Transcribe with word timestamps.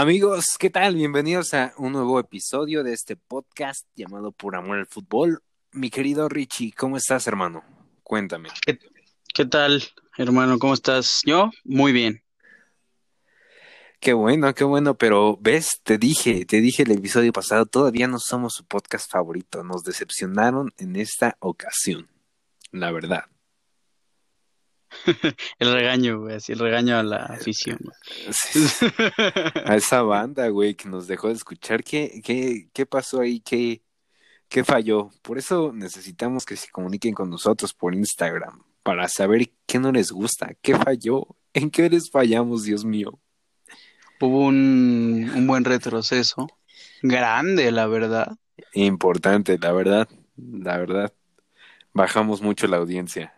Amigos, 0.00 0.56
¿qué 0.58 0.70
tal? 0.70 0.94
Bienvenidos 0.94 1.52
a 1.52 1.74
un 1.76 1.92
nuevo 1.92 2.18
episodio 2.18 2.82
de 2.82 2.94
este 2.94 3.16
podcast 3.16 3.86
llamado 3.94 4.32
Por 4.32 4.56
Amor 4.56 4.78
al 4.78 4.86
Fútbol. 4.86 5.42
Mi 5.72 5.90
querido 5.90 6.26
Richie, 6.26 6.72
¿cómo 6.72 6.96
estás, 6.96 7.26
hermano? 7.26 7.62
Cuéntame. 8.02 8.48
¿Qué, 8.64 8.78
qué 9.34 9.44
tal, 9.44 9.82
hermano? 10.16 10.58
¿Cómo 10.58 10.72
estás? 10.72 11.20
Yo, 11.26 11.50
muy 11.64 11.92
bien. 11.92 12.22
Qué 14.00 14.14
bueno, 14.14 14.54
qué 14.54 14.64
bueno, 14.64 14.94
pero 14.96 15.36
ves, 15.38 15.82
te 15.82 15.98
dije, 15.98 16.46
te 16.46 16.62
dije 16.62 16.84
el 16.84 16.92
episodio 16.92 17.30
pasado, 17.34 17.66
todavía 17.66 18.08
no 18.08 18.18
somos 18.18 18.54
su 18.54 18.64
podcast 18.64 19.12
favorito, 19.12 19.62
nos 19.64 19.84
decepcionaron 19.84 20.72
en 20.78 20.96
esta 20.96 21.36
ocasión, 21.40 22.08
la 22.72 22.90
verdad. 22.90 23.24
el 25.58 25.72
regaño, 25.72 26.20
güey, 26.20 26.36
así 26.36 26.52
el 26.52 26.58
regaño 26.58 26.96
a 26.98 27.02
la 27.02 27.16
afición. 27.24 27.78
Sí, 28.30 28.66
a 29.64 29.76
esa 29.76 30.02
banda, 30.02 30.48
güey, 30.48 30.74
que 30.74 30.88
nos 30.88 31.06
dejó 31.06 31.28
de 31.28 31.34
escuchar, 31.34 31.84
¿qué, 31.84 32.20
qué, 32.24 32.68
qué 32.72 32.86
pasó 32.86 33.20
ahí? 33.20 33.40
¿Qué, 33.40 33.82
¿Qué 34.48 34.64
falló? 34.64 35.10
Por 35.22 35.38
eso 35.38 35.72
necesitamos 35.72 36.44
que 36.44 36.56
se 36.56 36.70
comuniquen 36.70 37.14
con 37.14 37.30
nosotros 37.30 37.72
por 37.72 37.94
Instagram, 37.94 38.62
para 38.82 39.06
saber 39.08 39.52
qué 39.66 39.78
no 39.78 39.92
les 39.92 40.10
gusta, 40.10 40.54
qué 40.60 40.74
falló, 40.76 41.28
en 41.54 41.70
qué 41.70 41.88
les 41.88 42.10
fallamos, 42.10 42.64
Dios 42.64 42.84
mío. 42.84 43.20
Hubo 44.20 44.46
un, 44.46 45.30
un 45.34 45.46
buen 45.46 45.64
retroceso, 45.64 46.48
grande, 47.00 47.70
la 47.70 47.86
verdad. 47.86 48.36
Importante, 48.74 49.56
la 49.58 49.72
verdad, 49.72 50.08
la 50.36 50.78
verdad. 50.78 51.12
Bajamos 51.92 52.42
mucho 52.42 52.66
la 52.66 52.78
audiencia. 52.78 53.32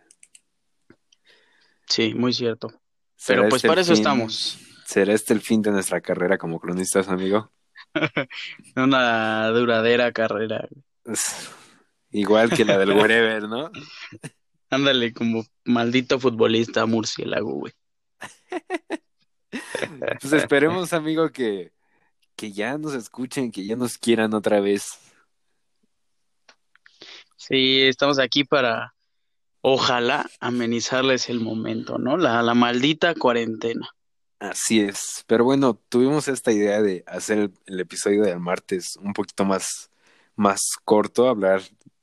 Sí, 1.93 2.15
muy 2.15 2.33
cierto. 2.33 2.69
¿Será 3.15 3.41
Pero 3.41 3.49
pues 3.49 3.59
este 3.59 3.67
para 3.67 3.81
eso 3.81 3.91
fin- 3.93 4.01
estamos. 4.01 4.57
¿Será 4.83 5.13
este 5.13 5.33
el 5.33 5.41
fin 5.41 5.61
de 5.61 5.69
nuestra 5.69 6.01
carrera 6.01 6.39
como 6.39 6.59
cronistas, 6.59 7.07
amigo? 7.07 7.51
Una 8.75 9.49
duradera 9.49 10.11
carrera. 10.11 10.67
Igual 12.09 12.49
que 12.49 12.65
la 12.65 12.79
del 12.79 12.93
wherever, 12.97 13.43
¿no? 13.43 13.69
Ándale, 14.71 15.13
como 15.13 15.45
maldito 15.65 16.19
futbolista 16.19 16.87
murciélago, 16.87 17.53
güey. 17.53 17.73
Pues 20.19 20.33
esperemos, 20.33 20.93
amigo, 20.93 21.29
que, 21.31 21.73
que 22.35 22.51
ya 22.51 22.79
nos 22.79 22.95
escuchen, 22.95 23.51
que 23.51 23.63
ya 23.63 23.75
nos 23.75 23.99
quieran 23.99 24.33
otra 24.33 24.59
vez. 24.59 24.97
Sí, 27.35 27.81
estamos 27.83 28.17
aquí 28.17 28.43
para, 28.43 28.95
ojalá, 29.63 30.29
amenizarles 30.41 31.29
el 31.29 31.39
momento, 31.39 31.97
¿no? 31.97 32.17
La, 32.17 32.43
la 32.43 32.53
maldita 32.53 33.15
cuarentena. 33.15 33.89
Así 34.39 34.81
es. 34.81 35.23
Pero 35.25 35.45
bueno, 35.45 35.79
tuvimos 35.87 36.27
esta 36.27 36.51
idea 36.51 36.81
de 36.81 37.03
hacer 37.07 37.49
el, 37.65 37.79
episodio 37.79 38.23
del 38.23 38.41
martes 38.41 38.97
un 38.97 39.13
poquito 39.13 39.45
más, 39.45 39.89
más 40.35 40.59
corto, 40.83 41.29
hablar, 41.29 41.61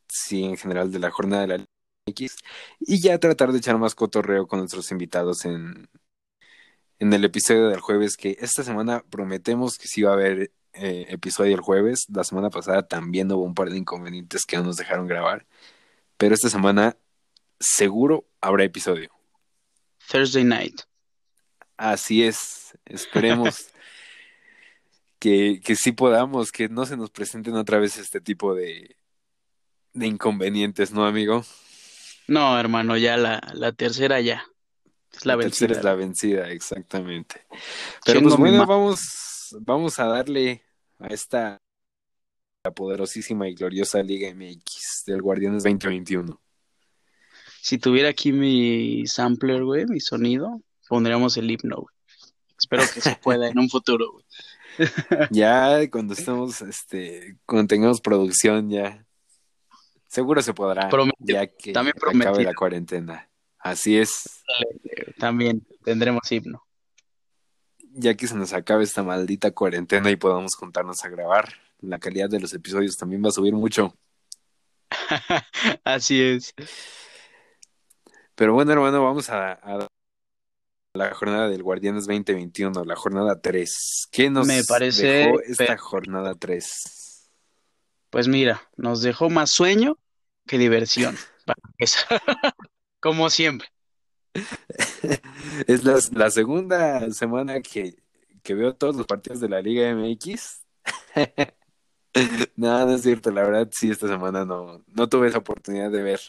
sí, 0.08 0.44
en 0.44 0.56
general 0.56 0.90
de 0.90 1.00
la 1.00 1.10
jornada 1.10 1.42
de 1.42 1.58
la 1.58 1.64
X 2.06 2.36
y 2.80 3.02
ya 3.02 3.18
tratar 3.18 3.52
de 3.52 3.58
echar 3.58 3.78
más 3.78 3.94
cotorreo 3.94 4.46
con 4.48 4.60
nuestros 4.60 4.90
invitados 4.90 5.44
en, 5.44 5.90
en 6.98 7.12
el 7.12 7.24
episodio 7.26 7.68
del 7.68 7.80
jueves, 7.80 8.16
que 8.16 8.38
esta 8.40 8.64
semana 8.64 9.04
prometemos 9.10 9.76
que 9.76 9.86
sí 9.86 10.02
va 10.02 10.12
a 10.12 10.14
haber 10.14 10.50
eh, 10.72 11.06
episodio 11.10 11.54
el 11.54 11.60
jueves. 11.60 12.06
La 12.08 12.24
semana 12.24 12.48
pasada 12.48 12.86
también 12.88 13.30
hubo 13.32 13.44
un 13.44 13.54
par 13.54 13.68
de 13.70 13.76
inconvenientes 13.76 14.46
que 14.46 14.56
no 14.56 14.64
nos 14.64 14.76
dejaron 14.76 15.06
grabar, 15.06 15.46
pero 16.16 16.34
esta 16.34 16.48
semana 16.48 16.96
seguro 17.60 18.26
habrá 18.40 18.64
episodio. 18.64 19.10
Thursday 20.10 20.44
night. 20.44 20.80
Así 21.76 22.24
es, 22.24 22.76
esperemos 22.84 23.68
que, 25.18 25.60
que 25.64 25.76
sí 25.76 25.92
podamos, 25.92 26.50
que 26.50 26.68
no 26.68 26.84
se 26.86 26.96
nos 26.96 27.10
presenten 27.10 27.54
otra 27.54 27.78
vez 27.78 27.96
este 27.96 28.20
tipo 28.20 28.54
de, 28.54 28.96
de 29.92 30.06
inconvenientes, 30.06 30.92
¿no, 30.92 31.06
amigo? 31.06 31.44
No, 32.26 32.58
hermano, 32.58 32.96
ya 32.96 33.16
la, 33.16 33.40
la 33.54 33.72
tercera 33.72 34.20
ya. 34.20 34.44
Es 35.12 35.26
la 35.26 35.36
tercera 35.38 35.74
vencida. 35.74 35.78
es 35.78 35.84
la 35.84 35.94
vencida, 35.94 36.50
exactamente. 36.50 37.46
Pero 38.04 38.22
pues 38.22 38.36
bueno, 38.36 38.66
vamos, 38.66 39.56
vamos 39.60 39.98
a 39.98 40.06
darle 40.06 40.62
a 40.98 41.08
esta 41.08 41.58
la 42.62 42.72
poderosísima 42.72 43.48
y 43.48 43.54
gloriosa 43.54 44.02
Liga 44.02 44.32
MX 44.34 45.04
del 45.06 45.22
Guardianes 45.22 45.62
2021. 45.64 46.40
Si 47.62 47.78
tuviera 47.78 48.08
aquí 48.08 48.32
mi 48.32 49.06
sampler, 49.06 49.64
güey, 49.64 49.86
mi 49.86 50.00
sonido, 50.00 50.60
pondríamos 50.88 51.36
el 51.36 51.50
himno, 51.50 51.76
güey. 51.76 51.94
Espero 52.58 52.82
que 52.92 53.00
se 53.00 53.16
pueda 53.16 53.48
en 53.48 53.58
un 53.58 53.68
futuro, 53.68 54.12
güey. 54.12 54.24
Ya 55.30 55.88
cuando 55.90 56.14
estemos, 56.14 56.62
este, 56.62 57.36
cuando 57.44 57.68
tengamos 57.68 58.00
producción, 58.00 58.70
ya 58.70 59.04
seguro 60.06 60.40
se 60.42 60.54
podrá, 60.54 60.88
Prometido, 60.88 61.26
ya 61.26 61.46
que 61.46 61.72
también 61.72 61.96
acabe 61.98 62.44
la 62.44 62.54
cuarentena. 62.54 63.28
Así 63.58 63.98
es. 63.98 64.42
También 65.18 65.66
tendremos 65.84 66.30
himno. 66.32 66.64
ya 67.92 68.14
que 68.14 68.26
se 68.26 68.36
nos 68.36 68.52
acabe 68.52 68.84
esta 68.84 69.02
maldita 69.02 69.50
cuarentena 69.50 70.10
y 70.10 70.16
podamos 70.16 70.54
juntarnos 70.56 71.04
a 71.04 71.08
grabar, 71.08 71.54
la 71.80 71.98
calidad 71.98 72.30
de 72.30 72.40
los 72.40 72.54
episodios 72.54 72.96
también 72.96 73.22
va 73.22 73.28
a 73.28 73.32
subir 73.32 73.52
mucho. 73.52 73.94
Así 75.84 76.22
es. 76.22 76.54
Pero 78.40 78.54
bueno, 78.54 78.72
hermano, 78.72 79.04
vamos 79.04 79.28
a, 79.28 79.52
a 79.52 79.86
la 80.94 81.12
jornada 81.12 81.50
del 81.50 81.62
Guardianes 81.62 82.06
2021, 82.06 82.86
la 82.86 82.96
jornada 82.96 83.38
3. 83.38 84.08
¿Qué 84.10 84.30
nos 84.30 84.46
Me 84.46 84.64
parece 84.64 85.06
dejó 85.08 85.40
esta 85.42 85.76
jornada 85.76 86.34
3? 86.34 87.28
Pues 88.08 88.28
mira, 88.28 88.62
nos 88.78 89.02
dejó 89.02 89.28
más 89.28 89.50
sueño 89.50 89.98
que 90.46 90.56
diversión. 90.56 91.18
Como 93.00 93.28
siempre. 93.28 93.68
Es 95.66 95.84
la, 95.84 95.98
la 96.14 96.30
segunda 96.30 97.10
semana 97.10 97.60
que, 97.60 98.02
que 98.42 98.54
veo 98.54 98.74
todos 98.74 98.96
los 98.96 99.04
partidos 99.04 99.40
de 99.40 99.50
la 99.50 99.60
Liga 99.60 99.90
MX. 99.90 100.62
No, 102.56 102.86
no 102.86 102.94
es 102.94 103.02
cierto, 103.02 103.30
la 103.30 103.42
verdad 103.42 103.68
sí, 103.70 103.88
esta 103.88 104.08
semana 104.08 104.44
no, 104.44 104.82
no 104.88 105.08
tuve 105.08 105.28
esa 105.28 105.38
oportunidad 105.38 105.92
de 105.92 106.02
ver, 106.02 106.20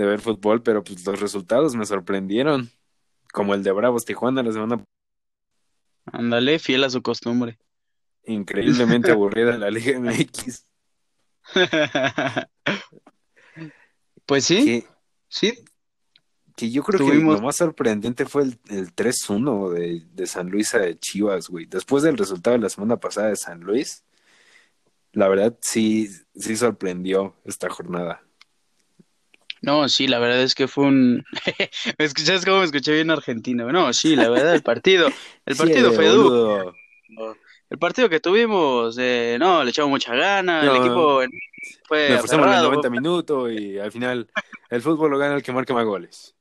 de 0.00 0.06
ver 0.06 0.20
fútbol, 0.20 0.62
pero 0.62 0.82
pues 0.82 1.04
los 1.04 1.20
resultados 1.20 1.76
me 1.76 1.84
sorprendieron, 1.84 2.70
como 3.32 3.54
el 3.54 3.62
de 3.62 3.72
Bravos 3.72 4.04
Tijuana 4.04 4.42
la 4.42 4.52
semana 4.52 4.82
Ándale, 6.06 6.58
fiel 6.58 6.84
a 6.84 6.90
su 6.90 7.02
costumbre. 7.02 7.58
increíblemente 8.24 9.10
aburrida 9.12 9.56
la 9.58 9.70
Liga 9.70 9.98
MX. 10.00 10.66
Pues 14.26 14.44
sí, 14.44 14.64
Que, 14.64 14.86
sí. 15.28 15.64
que 16.56 16.70
yo 16.70 16.84
creo 16.84 17.04
que 17.04 17.16
lo 17.16 17.40
más 17.40 17.56
sorprendente 17.56 18.26
fue 18.26 18.42
el, 18.44 18.60
el 18.68 18.94
3-1 18.94 19.70
de, 19.70 20.06
de 20.12 20.26
San 20.28 20.50
Luis 20.50 20.72
a 20.74 20.94
Chivas, 20.98 21.48
güey. 21.48 21.66
Después 21.66 22.04
del 22.04 22.16
resultado 22.16 22.56
de 22.56 22.62
la 22.62 22.68
semana 22.68 22.96
pasada 22.98 23.28
de 23.28 23.36
San 23.36 23.60
Luis, 23.60 24.04
la 25.12 25.26
verdad 25.28 25.58
sí, 25.62 26.08
sí 26.36 26.54
sorprendió 26.56 27.34
esta 27.44 27.68
jornada. 27.70 28.22
No, 29.62 29.88
sí, 29.88 30.06
la 30.06 30.18
verdad 30.18 30.42
es 30.42 30.54
que 30.54 30.68
fue 30.68 30.84
un... 30.84 31.24
¿Me 31.98 32.04
escuchas 32.04 32.44
cómo 32.44 32.58
me 32.58 32.64
escuché 32.64 32.92
bien 32.92 33.10
argentino? 33.10 33.70
No, 33.70 33.92
sí, 33.92 34.16
la 34.16 34.28
verdad, 34.30 34.54
el 34.54 34.62
partido, 34.62 35.08
el 35.46 35.56
partido 35.56 35.90
Sí, 35.90 35.96
fue 35.96 36.08
duro. 36.08 36.74
El 37.68 37.78
partido 37.78 38.08
que 38.08 38.20
tuvimos, 38.20 38.96
eh, 38.98 39.36
no, 39.38 39.62
le 39.62 39.70
echamos 39.70 39.90
mucha 39.90 40.14
gana, 40.14 40.62
el 40.62 40.76
equipo 40.76 41.22
fue 41.86 42.08
Nos 42.08 42.16
esforzamos 42.16 42.46
aferrado. 42.46 42.68
90 42.68 42.90
minutos 42.90 43.52
y 43.52 43.78
al 43.78 43.92
final 43.92 44.28
el 44.70 44.82
fútbol 44.82 45.10
lo 45.10 45.18
gana 45.18 45.36
el 45.36 45.42
que 45.42 45.52
marca 45.52 45.74
más 45.74 45.84
goles. 45.84 46.34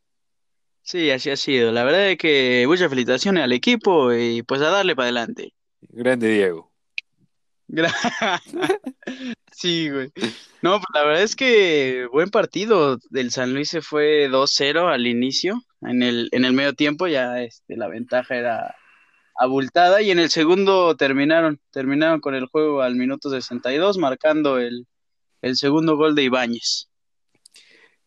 Sí, 0.81 1.12
así 1.12 1.30
ha 1.30 1.38
sido. 1.38 1.72
La 1.72 1.83
verdad 1.83 2.10
es 2.10 2.18
que 2.18 2.63
muchas 2.65 2.89
felicitaciones 2.89 3.44
al 3.44 3.51
equipo 3.51 4.12
y 4.12 4.42
pues 4.42 4.60
a 4.62 4.69
darle 4.69 4.95
para 4.95 5.06
adelante. 5.06 5.54
Grande 5.81 6.30
Diego. 6.30 6.72
Sí, 9.60 9.90
güey. 9.90 10.10
No, 10.62 10.78
pues 10.80 10.86
la 10.94 11.04
verdad 11.04 11.24
es 11.24 11.36
que 11.36 12.08
buen 12.14 12.30
partido. 12.30 12.98
Del 13.10 13.30
San 13.30 13.54
Luis 13.54 13.68
se 13.68 13.82
fue 13.82 14.30
2-0 14.30 14.88
al 14.88 15.06
inicio. 15.06 15.62
En 15.82 16.02
el, 16.02 16.30
en 16.32 16.46
el 16.46 16.54
medio 16.54 16.74
tiempo 16.74 17.08
ya 17.08 17.42
este, 17.42 17.76
la 17.76 17.90
ventaja 17.90 18.38
era 18.38 18.76
abultada 19.36 20.02
y 20.02 20.12
en 20.12 20.20
el 20.20 20.30
segundo 20.30 20.96
terminaron, 20.96 21.60
terminaron 21.72 22.22
con 22.22 22.36
el 22.36 22.46
juego 22.46 22.82
al 22.82 22.96
minuto 22.96 23.30
62, 23.30 23.98
marcando 23.98 24.60
el, 24.60 24.88
el 25.42 25.58
segundo 25.58 25.98
gol 25.98 26.16
de 26.16 26.24
Ibáñez. 26.24 26.88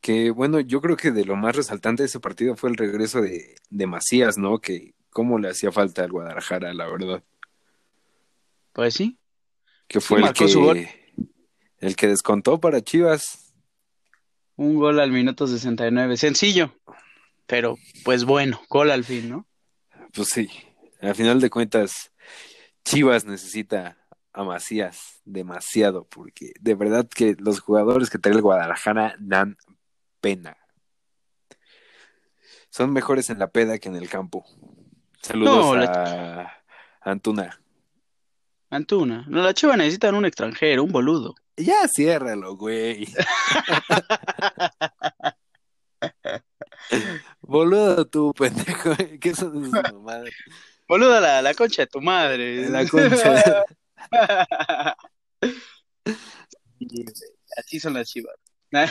Que 0.00 0.30
bueno, 0.30 0.58
yo 0.60 0.80
creo 0.80 0.96
que 0.96 1.10
de 1.10 1.26
lo 1.26 1.36
más 1.36 1.54
resaltante 1.54 2.02
de 2.02 2.06
ese 2.06 2.18
partido 2.18 2.56
fue 2.56 2.70
el 2.70 2.78
regreso 2.78 3.20
de, 3.20 3.56
de 3.68 3.86
Macías, 3.86 4.38
¿no? 4.38 4.58
Que 4.58 4.94
cómo 5.10 5.38
le 5.38 5.50
hacía 5.50 5.70
falta 5.70 6.02
al 6.02 6.12
Guadalajara, 6.12 6.72
la 6.72 6.86
verdad. 6.86 7.22
Pues 8.72 8.94
sí, 8.94 9.18
Que 9.86 10.00
fue 10.00 10.22
Sí, 10.34 10.44
el 10.44 10.48
su 10.48 10.60
gol. 10.62 10.88
El 11.82 11.96
que 11.96 12.08
descontó 12.08 12.58
para 12.60 12.80
Chivas. 12.80 13.52
un 14.56 14.76
gol 14.76 15.00
al 15.00 15.10
minuto 15.12 15.46
69. 15.46 16.16
Sencillo, 16.16 16.74
pero 17.46 17.76
pues 18.04 18.24
bueno, 18.24 18.60
gol 18.70 18.90
al 18.90 19.04
fin, 19.04 19.28
¿no? 19.28 19.46
Pues 20.14 20.28
sí, 20.28 20.48
al 21.00 21.14
final 21.14 21.40
de 21.40 21.50
cuentas, 21.50 22.12
Chivas 22.84 23.24
necesita 23.24 23.98
a 24.32 24.44
Macías 24.44 25.20
demasiado, 25.24 26.04
porque 26.06 26.52
de 26.60 26.74
verdad 26.74 27.06
que 27.08 27.36
los 27.38 27.60
jugadores 27.60 28.08
que 28.08 28.18
trae 28.18 28.34
el 28.34 28.42
Guadalajara 28.42 29.14
dan 29.18 29.56
pena. 30.20 30.56
Son 32.70 32.92
mejores 32.92 33.28
en 33.28 33.38
la 33.38 33.48
peda 33.50 33.78
que 33.78 33.88
en 33.90 33.96
el 33.96 34.08
campo. 34.08 34.46
Saludos 35.20 35.76
No, 35.76 35.82
a 35.82 36.52
Antuna. 37.02 37.60
Antuna. 38.70 39.26
No, 39.28 39.42
la 39.42 39.52
Chiva 39.52 39.76
necesitan 39.76 40.14
un 40.14 40.24
extranjero, 40.24 40.82
un 40.84 40.92
boludo. 40.92 41.34
Ya 41.56 41.86
ciérralo, 41.88 42.56
güey. 42.56 43.06
Boludo 47.40 48.06
tú, 48.06 48.32
pendejo. 48.32 48.92
¿Qué 49.20 49.34
son 49.34 49.66
esas 49.66 49.82
mamadas? 49.92 50.30
Boludo, 50.88 51.20
la, 51.20 51.42
la 51.42 51.54
concha 51.54 51.82
de 51.82 51.86
tu 51.86 52.00
madre. 52.00 52.68
La 52.68 52.86
concha. 52.88 53.64
Así 57.56 57.80
son 57.80 57.94
las 57.94 58.08
chivas. 58.08 58.34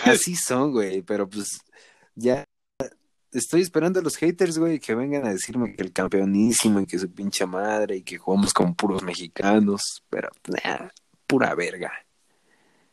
Así 0.05 0.35
son, 0.35 0.71
güey, 0.71 1.01
pero 1.01 1.27
pues 1.27 1.59
ya 2.13 2.45
estoy 3.31 3.61
esperando 3.61 3.99
a 3.99 4.03
los 4.03 4.17
haters, 4.17 4.59
güey, 4.59 4.79
que 4.79 4.93
vengan 4.93 5.25
a 5.25 5.31
decirme 5.31 5.75
que 5.75 5.81
el 5.81 5.91
campeonísimo 5.91 6.79
y 6.79 6.85
que 6.85 6.99
su 6.99 7.11
pinche 7.11 7.45
madre 7.45 7.97
y 7.97 8.03
que 8.03 8.17
jugamos 8.17 8.53
con 8.53 8.75
puros 8.75 9.03
mexicanos, 9.03 10.03
pero 10.09 10.29
nah, 10.47 10.89
pura 11.25 11.55
verga. 11.55 11.91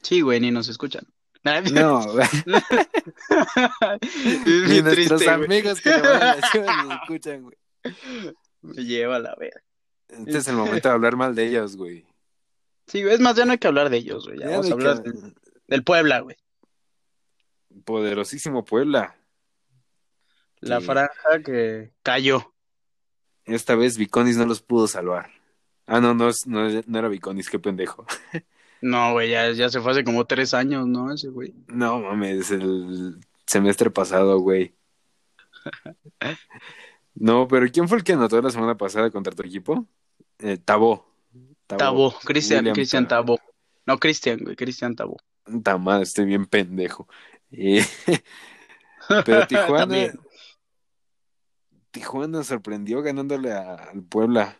Sí, 0.08 0.22
güey, 0.22 0.40
ni 0.40 0.50
nos 0.50 0.68
escuchan. 0.68 1.06
No, 1.44 2.02
güey. 2.12 2.26
Es 4.00 4.46
Ni 4.68 4.80
nuestros 4.82 5.06
triste, 5.20 5.30
amigos 5.30 5.80
que 5.82 5.90
le 5.90 6.00
van 6.00 6.22
a 6.22 6.36
nos 6.84 7.02
escuchan, 7.02 7.42
güey. 7.42 7.56
Me 8.62 8.84
lleva 8.84 9.16
a 9.16 9.18
la 9.18 9.34
verga. 9.38 9.60
Este 10.08 10.38
es 10.38 10.48
el 10.48 10.56
momento 10.56 10.88
de 10.88 10.94
hablar 10.94 11.16
mal 11.16 11.34
de 11.34 11.46
ellos, 11.46 11.76
güey. 11.76 12.06
Sí, 12.86 13.00
es 13.00 13.20
más, 13.20 13.36
ya 13.36 13.44
no 13.44 13.52
hay 13.52 13.58
que 13.58 13.66
hablar 13.68 13.90
de 13.90 13.98
ellos, 13.98 14.26
güey. 14.26 14.38
Ya 14.38 14.46
Ya 14.46 14.50
vamos 14.52 14.70
a 14.70 14.72
hablar 14.74 15.02
que- 15.02 15.10
del, 15.10 15.34
del 15.66 15.84
Puebla, 15.84 16.20
güey. 16.20 16.36
Poderosísimo 17.84 18.64
Puebla. 18.64 19.14
La 20.60 20.80
Sí. 20.80 20.86
franja 20.86 21.42
que 21.44 21.92
cayó. 22.02 22.54
Esta 23.44 23.74
vez 23.74 23.98
Viconis 23.98 24.38
no 24.38 24.46
los 24.46 24.62
pudo 24.62 24.88
salvar. 24.88 25.30
Ah, 25.86 26.00
no, 26.00 26.14
no, 26.14 26.30
no 26.46 26.98
era 26.98 27.08
Viconis, 27.08 27.50
qué 27.50 27.58
pendejo. 27.58 28.06
No, 28.80 29.12
güey, 29.12 29.30
ya, 29.30 29.50
ya 29.52 29.68
se 29.68 29.80
fue 29.80 29.92
hace 29.92 30.04
como 30.04 30.24
tres 30.26 30.54
años, 30.54 30.86
¿no? 30.86 31.12
Ese 31.12 31.28
güey. 31.28 31.54
No 31.66 31.98
mames, 32.00 32.50
el 32.50 33.18
semestre 33.46 33.90
pasado, 33.90 34.38
güey. 34.38 34.74
No, 37.14 37.48
pero 37.48 37.66
¿quién 37.72 37.88
fue 37.88 37.98
el 37.98 38.04
que 38.04 38.12
anotó 38.12 38.40
la 38.40 38.50
semana 38.50 38.76
pasada 38.76 39.10
contra 39.10 39.34
tu 39.34 39.42
equipo? 39.42 39.86
Eh, 40.38 40.58
Tabó. 40.58 41.06
Tabó, 41.66 42.14
Cristian, 42.24 42.72
Cristian 42.72 43.08
Tabó. 43.08 43.38
No, 43.84 43.98
Cristian, 43.98 44.38
güey, 44.42 44.56
Cristian 44.56 44.94
Tabó. 44.94 45.16
Ta 45.62 45.76
madre, 45.78 46.04
estoy 46.04 46.26
bien 46.26 46.46
pendejo. 46.46 47.08
Eh, 47.50 47.84
pero 49.26 49.46
Tijuana. 49.46 50.12
Tijuana 51.90 52.44
sorprendió 52.44 53.02
ganándole 53.02 53.52
a- 53.52 53.74
al 53.74 54.02
Puebla. 54.02 54.56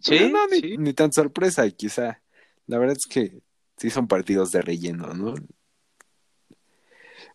Sí, 0.00 0.30
no, 0.30 0.46
ni, 0.48 0.60
sí. 0.60 0.76
ni 0.78 0.92
tan 0.92 1.12
sorpresa, 1.12 1.68
quizá. 1.70 2.20
La 2.70 2.78
verdad 2.78 2.96
es 2.96 3.06
que 3.12 3.42
sí 3.76 3.90
son 3.90 4.06
partidos 4.06 4.52
de 4.52 4.62
relleno, 4.62 5.12
¿no? 5.12 5.34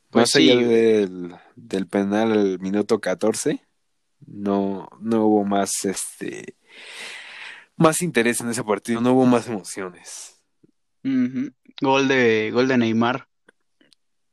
Pues 0.09 0.23
Más 0.23 0.29
sí, 0.29 0.49
allá 0.49 0.65
del, 0.65 1.35
del 1.57 1.87
penal 1.87 2.31
al 2.31 2.59
minuto 2.59 3.01
14, 3.01 3.61
no, 4.27 4.87
no 5.01 5.25
hubo 5.25 5.43
más 5.43 5.83
este 5.83 6.55
más 7.75 8.01
interés 8.01 8.39
en 8.39 8.49
ese 8.49 8.63
partido, 8.63 9.01
no 9.01 9.11
hubo 9.11 9.25
más 9.25 9.49
emociones. 9.49 10.41
Gol 11.03 12.07
de, 12.07 12.51
gol 12.53 12.69
de 12.69 12.77
Neymar. 12.77 13.27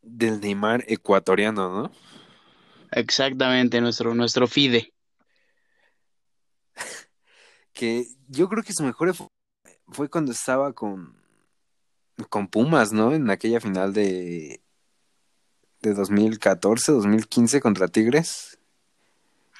Del 0.02 0.40
Neymar 0.40 0.84
ecuatoriano, 0.86 1.68
¿no? 1.82 1.92
Exactamente, 2.92 3.80
nuestro, 3.80 4.14
nuestro 4.14 4.46
FIDE. 4.46 4.94
Que 7.72 8.06
yo 8.28 8.48
creo 8.48 8.62
que 8.62 8.72
su 8.74 8.84
mejor 8.84 9.08
fue 9.92 10.08
cuando 10.08 10.32
estaba 10.32 10.72
con, 10.72 11.14
con 12.28 12.48
Pumas, 12.48 12.92
¿no? 12.92 13.12
En 13.14 13.30
aquella 13.30 13.60
final 13.60 13.92
de, 13.92 14.62
de 15.80 15.94
2014, 15.94 16.92
2015 16.92 17.60
contra 17.60 17.88
Tigres, 17.88 18.58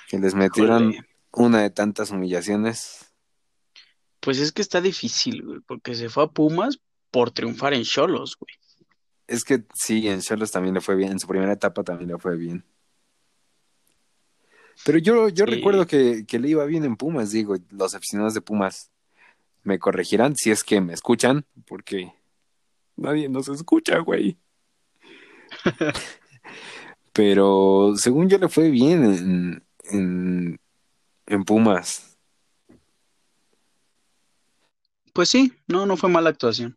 que 0.08 0.18
les 0.18 0.34
metieron 0.34 0.94
una 1.32 1.62
de 1.62 1.70
tantas 1.70 2.10
humillaciones. 2.10 3.12
Pues 4.20 4.38
es 4.38 4.52
que 4.52 4.62
está 4.62 4.80
difícil, 4.80 5.42
güey, 5.42 5.60
porque 5.60 5.94
se 5.94 6.08
fue 6.08 6.24
a 6.24 6.28
Pumas 6.28 6.78
por 7.10 7.30
triunfar 7.32 7.74
en 7.74 7.82
Cholos, 7.82 8.36
güey. 8.38 8.54
Es 9.26 9.42
que 9.44 9.64
sí, 9.74 10.06
en 10.08 10.20
Cholos 10.20 10.50
también 10.52 10.74
le 10.74 10.80
fue 10.80 10.94
bien, 10.94 11.12
en 11.12 11.18
su 11.18 11.26
primera 11.26 11.52
etapa 11.52 11.82
también 11.82 12.10
le 12.10 12.18
fue 12.18 12.36
bien. 12.36 12.64
Pero 14.84 14.98
yo, 14.98 15.28
yo 15.28 15.44
Sí. 15.44 15.50
recuerdo 15.52 15.86
que, 15.86 16.24
que 16.26 16.38
le 16.38 16.48
iba 16.48 16.64
bien 16.66 16.84
en 16.84 16.96
Pumas, 16.96 17.30
digo, 17.32 17.56
los 17.70 17.94
aficionados 17.94 18.34
de 18.34 18.40
Pumas 18.42 18.91
me 19.62 19.78
corregirán 19.78 20.36
si 20.36 20.50
es 20.50 20.64
que 20.64 20.80
me 20.80 20.92
escuchan, 20.92 21.44
porque 21.66 22.12
nadie 22.96 23.28
nos 23.28 23.48
escucha, 23.48 23.98
güey. 23.98 24.38
Pero 27.12 27.94
según 27.96 28.28
yo 28.28 28.38
le 28.38 28.48
fue 28.48 28.70
bien 28.70 29.04
en, 29.04 29.64
en, 29.90 30.60
en 31.26 31.44
Pumas. 31.44 32.16
Pues 35.12 35.28
sí, 35.28 35.52
no, 35.68 35.84
no 35.84 35.96
fue 35.98 36.08
mala 36.08 36.30
actuación. 36.30 36.76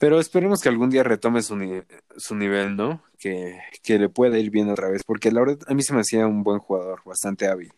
Pero 0.00 0.20
esperemos 0.20 0.62
que 0.62 0.68
algún 0.68 0.90
día 0.90 1.02
retome 1.02 1.42
su, 1.42 1.56
ni- 1.56 1.82
su 2.16 2.36
nivel, 2.36 2.76
¿no? 2.76 3.02
Que, 3.18 3.58
que 3.82 3.98
le 3.98 4.08
pueda 4.08 4.38
ir 4.38 4.50
bien 4.50 4.70
otra 4.70 4.88
vez, 4.88 5.02
porque 5.04 5.30
la 5.32 5.40
verdad 5.40 5.58
a 5.66 5.74
mí 5.74 5.82
se 5.82 5.92
me 5.92 6.00
hacía 6.00 6.26
un 6.26 6.42
buen 6.44 6.60
jugador, 6.60 7.02
bastante 7.04 7.48
hábil. 7.48 7.72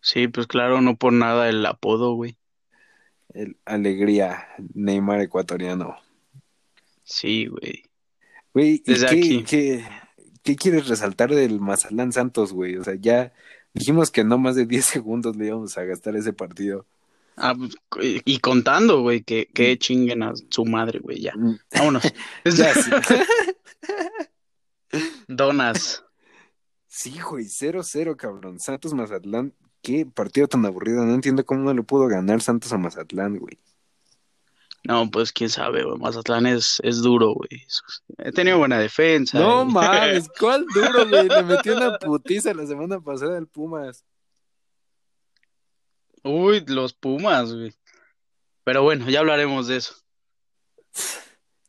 Sí, 0.00 0.28
pues 0.28 0.46
claro, 0.46 0.80
no 0.80 0.96
por 0.96 1.12
nada 1.12 1.48
el 1.48 1.64
apodo, 1.66 2.14
güey. 2.14 2.36
El 3.32 3.56
alegría 3.64 4.48
Neymar 4.74 5.20
ecuatoriano. 5.20 5.96
Sí, 7.04 7.46
güey. 7.46 7.84
Güey, 8.52 8.82
¿y 8.84 8.92
Desde 8.92 9.06
qué, 9.06 9.12
aquí. 9.12 9.44
qué, 9.44 9.84
qué 10.42 10.56
quieres 10.56 10.88
resaltar 10.88 11.34
del 11.34 11.60
Mazatlán 11.60 12.12
Santos, 12.12 12.52
güey? 12.52 12.76
O 12.76 12.84
sea, 12.84 12.94
ya 12.98 13.32
dijimos 13.74 14.10
que 14.10 14.24
no 14.24 14.38
más 14.38 14.56
de 14.56 14.66
10 14.66 14.84
segundos 14.84 15.36
le 15.36 15.46
íbamos 15.46 15.76
a 15.78 15.84
gastar 15.84 16.16
ese 16.16 16.32
partido. 16.32 16.86
Ah, 17.36 17.54
pues, 17.54 17.76
y 18.24 18.38
contando, 18.38 19.00
güey, 19.02 19.22
que, 19.22 19.46
que 19.46 19.78
chinguen 19.78 20.22
a 20.22 20.32
su 20.50 20.64
madre, 20.64 20.98
güey, 20.98 21.20
ya. 21.20 21.32
Mm, 21.36 21.58
Vámonos. 21.74 22.02
Ya, 22.44 22.74
sí. 22.74 22.90
Donas. 25.28 26.04
Sí, 26.86 27.18
güey, 27.20 27.44
0-0, 27.44 28.16
cabrón. 28.16 28.58
Santos 28.58 28.92
Mazatlán, 28.92 29.54
qué 29.82 30.06
partido 30.06 30.46
tan 30.48 30.64
aburrido. 30.66 31.04
No 31.04 31.14
entiendo 31.14 31.44
cómo 31.44 31.62
no 31.62 31.74
le 31.74 31.82
pudo 31.82 32.06
ganar 32.08 32.40
Santos 32.42 32.72
a 32.72 32.78
Mazatlán, 32.78 33.38
güey. 33.38 33.58
No, 34.84 35.10
pues 35.10 35.30
quién 35.32 35.50
sabe, 35.50 35.84
güey. 35.84 35.98
Mazatlán 35.98 36.46
es, 36.46 36.80
es 36.82 37.02
duro, 37.02 37.34
güey. 37.34 37.66
He 38.18 38.32
tenido 38.32 38.58
buena 38.58 38.78
defensa. 38.78 39.38
No 39.38 39.62
y- 39.62 39.72
mames, 39.72 40.28
¿cuál 40.40 40.64
duro, 40.74 41.06
güey? 41.08 41.28
Le 41.28 41.42
metió 41.42 41.76
una 41.76 41.98
putiza 41.98 42.54
la 42.54 42.66
semana 42.66 42.98
pasada 43.00 43.36
al 43.36 43.46
Pumas. 43.46 44.04
Uy, 46.22 46.64
los 46.66 46.92
Pumas, 46.94 47.52
güey. 47.52 47.74
Pero 48.64 48.82
bueno, 48.82 49.08
ya 49.08 49.20
hablaremos 49.20 49.66
de 49.68 49.76
eso. 49.78 49.94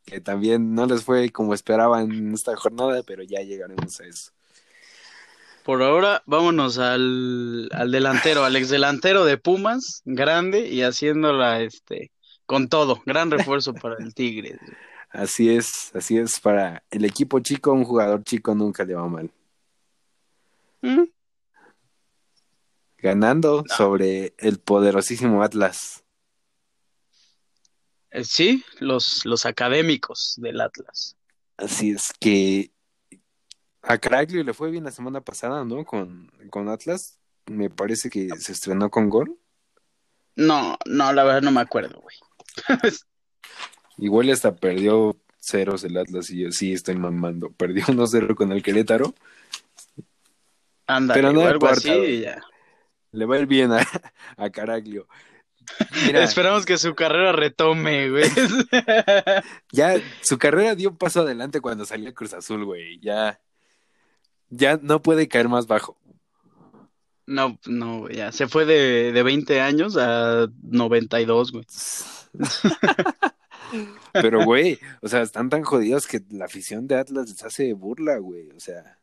Que 0.04 0.20
también 0.20 0.74
no 0.74 0.86
les 0.86 1.04
fue 1.04 1.30
como 1.30 1.54
esperaban 1.54 2.10
en 2.12 2.34
esta 2.34 2.54
jornada, 2.56 3.02
pero 3.02 3.22
ya 3.22 3.40
llegaremos 3.40 3.98
a 4.00 4.06
eso. 4.06 4.32
Por 5.64 5.82
ahora, 5.82 6.22
vámonos 6.26 6.78
al, 6.78 7.68
al 7.72 7.92
delantero, 7.92 8.44
al 8.44 8.56
exdelantero 8.56 9.24
de 9.24 9.38
Pumas, 9.38 10.02
grande 10.04 10.68
y 10.68 10.82
haciéndola 10.82 11.62
este 11.62 12.10
con 12.46 12.68
todo. 12.68 13.02
Gran 13.06 13.30
refuerzo 13.30 13.72
para 13.72 13.96
el 14.02 14.14
Tigres. 14.14 14.58
güey. 14.60 14.76
Así 15.10 15.50
es, 15.54 15.94
así 15.94 16.18
es. 16.18 16.40
Para 16.40 16.82
el 16.90 17.04
equipo 17.04 17.38
chico, 17.40 17.72
un 17.72 17.84
jugador 17.84 18.24
chico 18.24 18.54
nunca 18.54 18.84
le 18.84 18.94
va 18.94 19.06
mal. 19.08 19.30
¿Mm? 20.80 21.04
Ganando 22.98 23.64
sobre 23.68 24.34
el 24.38 24.58
poderosísimo 24.58 25.42
Atlas. 25.42 26.04
Eh, 28.10 28.24
Sí, 28.24 28.64
los, 28.80 29.24
los 29.24 29.46
académicos 29.46 30.34
del 30.38 30.60
Atlas. 30.60 31.16
Así 31.56 31.90
es 31.92 32.12
que 32.18 32.70
a 33.82 33.98
Caraglio 33.98 34.42
le 34.44 34.54
fue 34.54 34.70
bien 34.70 34.84
la 34.84 34.92
semana 34.92 35.20
pasada, 35.20 35.64
¿no? 35.64 35.84
Con, 35.84 36.30
con 36.50 36.68
Atlas. 36.68 37.18
Me 37.46 37.68
parece 37.68 38.08
que 38.08 38.28
se 38.38 38.52
estrenó 38.52 38.90
con 38.90 39.10
gol. 39.10 39.36
No, 40.36 40.78
no, 40.86 41.12
la 41.12 41.24
verdad 41.24 41.42
no 41.42 41.50
me 41.50 41.60
acuerdo, 41.60 42.00
güey. 42.00 42.16
Igual 43.98 44.30
hasta 44.30 44.54
perdió 44.54 45.16
ceros 45.40 45.84
el 45.84 45.96
Atlas 45.96 46.30
y 46.30 46.44
yo 46.44 46.52
sí 46.52 46.72
estoy 46.72 46.96
mamando. 46.96 47.50
Perdió 47.50 47.84
1-0 47.86 48.34
con 48.34 48.52
el 48.52 48.62
Querétaro. 48.62 49.14
Anda, 50.86 51.14
Pero 51.14 51.32
no 51.32 51.40
algo 51.40 51.54
importa, 51.54 51.72
así 51.72 51.90
y 51.90 52.20
ya. 52.20 52.42
Le 53.10 53.26
va 53.26 53.36
a 53.36 53.40
ir 53.40 53.46
bien 53.46 53.72
a, 53.72 53.86
a 54.36 54.50
Caraglio. 54.50 55.06
Mira, 56.06 56.22
Esperamos 56.24 56.64
que 56.64 56.78
su 56.78 56.94
carrera 56.94 57.32
retome, 57.32 58.10
güey. 58.10 58.24
ya 59.72 60.00
su 60.22 60.38
carrera 60.38 60.74
dio 60.74 60.90
un 60.90 60.96
paso 60.96 61.20
adelante 61.20 61.60
cuando 61.60 61.84
salió 61.84 62.08
a 62.08 62.14
Cruz 62.14 62.32
Azul, 62.32 62.64
güey. 62.64 62.98
Ya, 63.00 63.40
ya 64.52 64.78
no 64.80 65.02
puede 65.02 65.28
caer 65.28 65.48
más 65.48 65.66
bajo. 65.66 65.96
No, 67.26 67.58
no, 67.66 68.00
güey, 68.00 68.16
ya. 68.16 68.30
Se 68.32 68.46
fue 68.46 68.64
de, 68.66 69.12
de 69.12 69.22
20 69.22 69.60
años 69.60 69.96
a 69.96 70.48
92, 70.62 71.52
güey. 71.52 71.64
Pero, 74.12 74.44
güey, 74.44 74.78
o 75.00 75.08
sea, 75.08 75.22
están 75.22 75.48
tan 75.48 75.62
jodidos 75.62 76.06
que 76.06 76.20
la 76.30 76.44
afición 76.44 76.86
de 76.86 76.96
Atlas 76.96 77.30
les 77.30 77.42
hace 77.42 77.72
burla, 77.72 78.18
güey. 78.18 78.50
O 78.50 78.60
sea, 78.60 79.00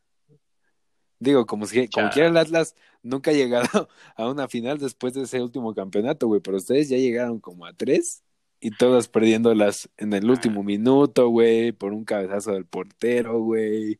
digo, 1.18 1.48
como 1.48 1.66
si, 1.66 1.88
como 1.88 2.12
quiera 2.12 2.30
el 2.30 2.38
Atlas 2.38 2.76
nunca 3.02 3.32
ha 3.32 3.34
llegado 3.34 3.90
a 4.16 4.30
una 4.30 4.48
final 4.48 4.78
después 4.78 5.16
de 5.16 5.24
ese 5.24 5.42
último 5.42 5.74
campeonato, 5.74 6.28
güey. 6.28 6.42
Pero 6.42 6.58
ustedes 6.58 6.90
ya 6.90 6.98
llegaron 6.98 7.40
como 7.40 7.66
a 7.66 7.74
tres 7.74 8.24
y 8.60 8.72
todas 8.72 9.08
perdiéndolas 9.08 9.90
en 9.98 10.14
el 10.14 10.30
último 10.30 10.64
minuto, 10.64 11.30
güey, 11.30 11.72
por 11.72 11.94
un 11.94 12.06
cabezazo 12.06 12.52
del 12.52 12.66
portero, 12.66 13.40
güey. 13.42 14.00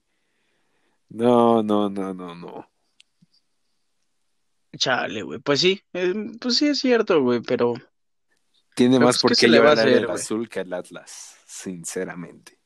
No, 1.10 1.64
no, 1.64 1.90
no, 1.90 2.14
no, 2.14 2.36
no. 2.36 2.70
Chale, 4.78 5.24
güey. 5.24 5.40
Pues 5.40 5.60
sí, 5.62 5.82
eh, 5.94 6.14
pues 6.40 6.58
sí 6.58 6.68
es 6.68 6.80
cierto, 6.80 7.22
güey, 7.22 7.42
pero 7.42 7.74
Tiene 8.76 8.96
Pero, 8.98 9.08
más 9.08 9.16
pues, 9.16 9.22
por 9.22 9.30
¿qué 9.32 9.36
se 9.36 9.48
le 9.48 9.60
va 9.60 9.72
a 9.72 9.74
hacer, 9.74 9.88
el 9.90 10.06
güey? 10.06 10.16
azul 10.18 10.48
que 10.48 10.60
el 10.62 10.72
Atlas, 10.74 11.38
sinceramente. 11.48 12.60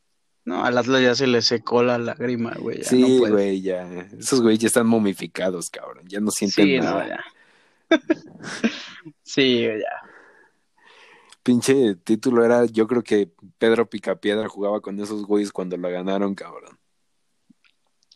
no, 0.45 0.63
al 0.65 0.77
Atlas 0.77 1.01
ya 1.01 1.15
se 1.15 1.27
le 1.27 1.41
secó 1.41 1.81
la 1.83 1.97
lágrima, 1.97 2.53
güey. 2.59 2.79
Ya 2.79 2.83
Sí, 2.83 3.19
no 3.21 3.29
güey, 3.29 3.61
ya. 3.61 3.87
Esos 4.19 4.41
güeyes 4.41 4.59
ya 4.59 4.67
están 4.67 4.87
momificados, 4.87 5.69
cabrón. 5.69 6.05
Ya 6.07 6.19
no 6.19 6.29
sienten 6.31 6.65
Sí, 6.65 6.77
nada. 6.79 7.03
no, 7.03 7.09
ya. 7.09 7.23
Sí, 9.23 9.65
güey, 9.65 9.79
ya. 9.79 10.09
Pinche 11.41 11.95
título 11.95 12.43
era, 12.45 12.65
yo 12.65 12.87
creo 12.87 13.03
que 13.03 13.31
Pedro 13.57 13.89
Picapiedra 13.89 14.47
jugaba 14.47 14.79
con 14.81 14.99
esos 14.99 15.25
güeyes 15.25 15.51
cuando 15.51 15.75
la 15.77 15.89
ganaron, 15.89 16.35
cabrón. 16.35 16.77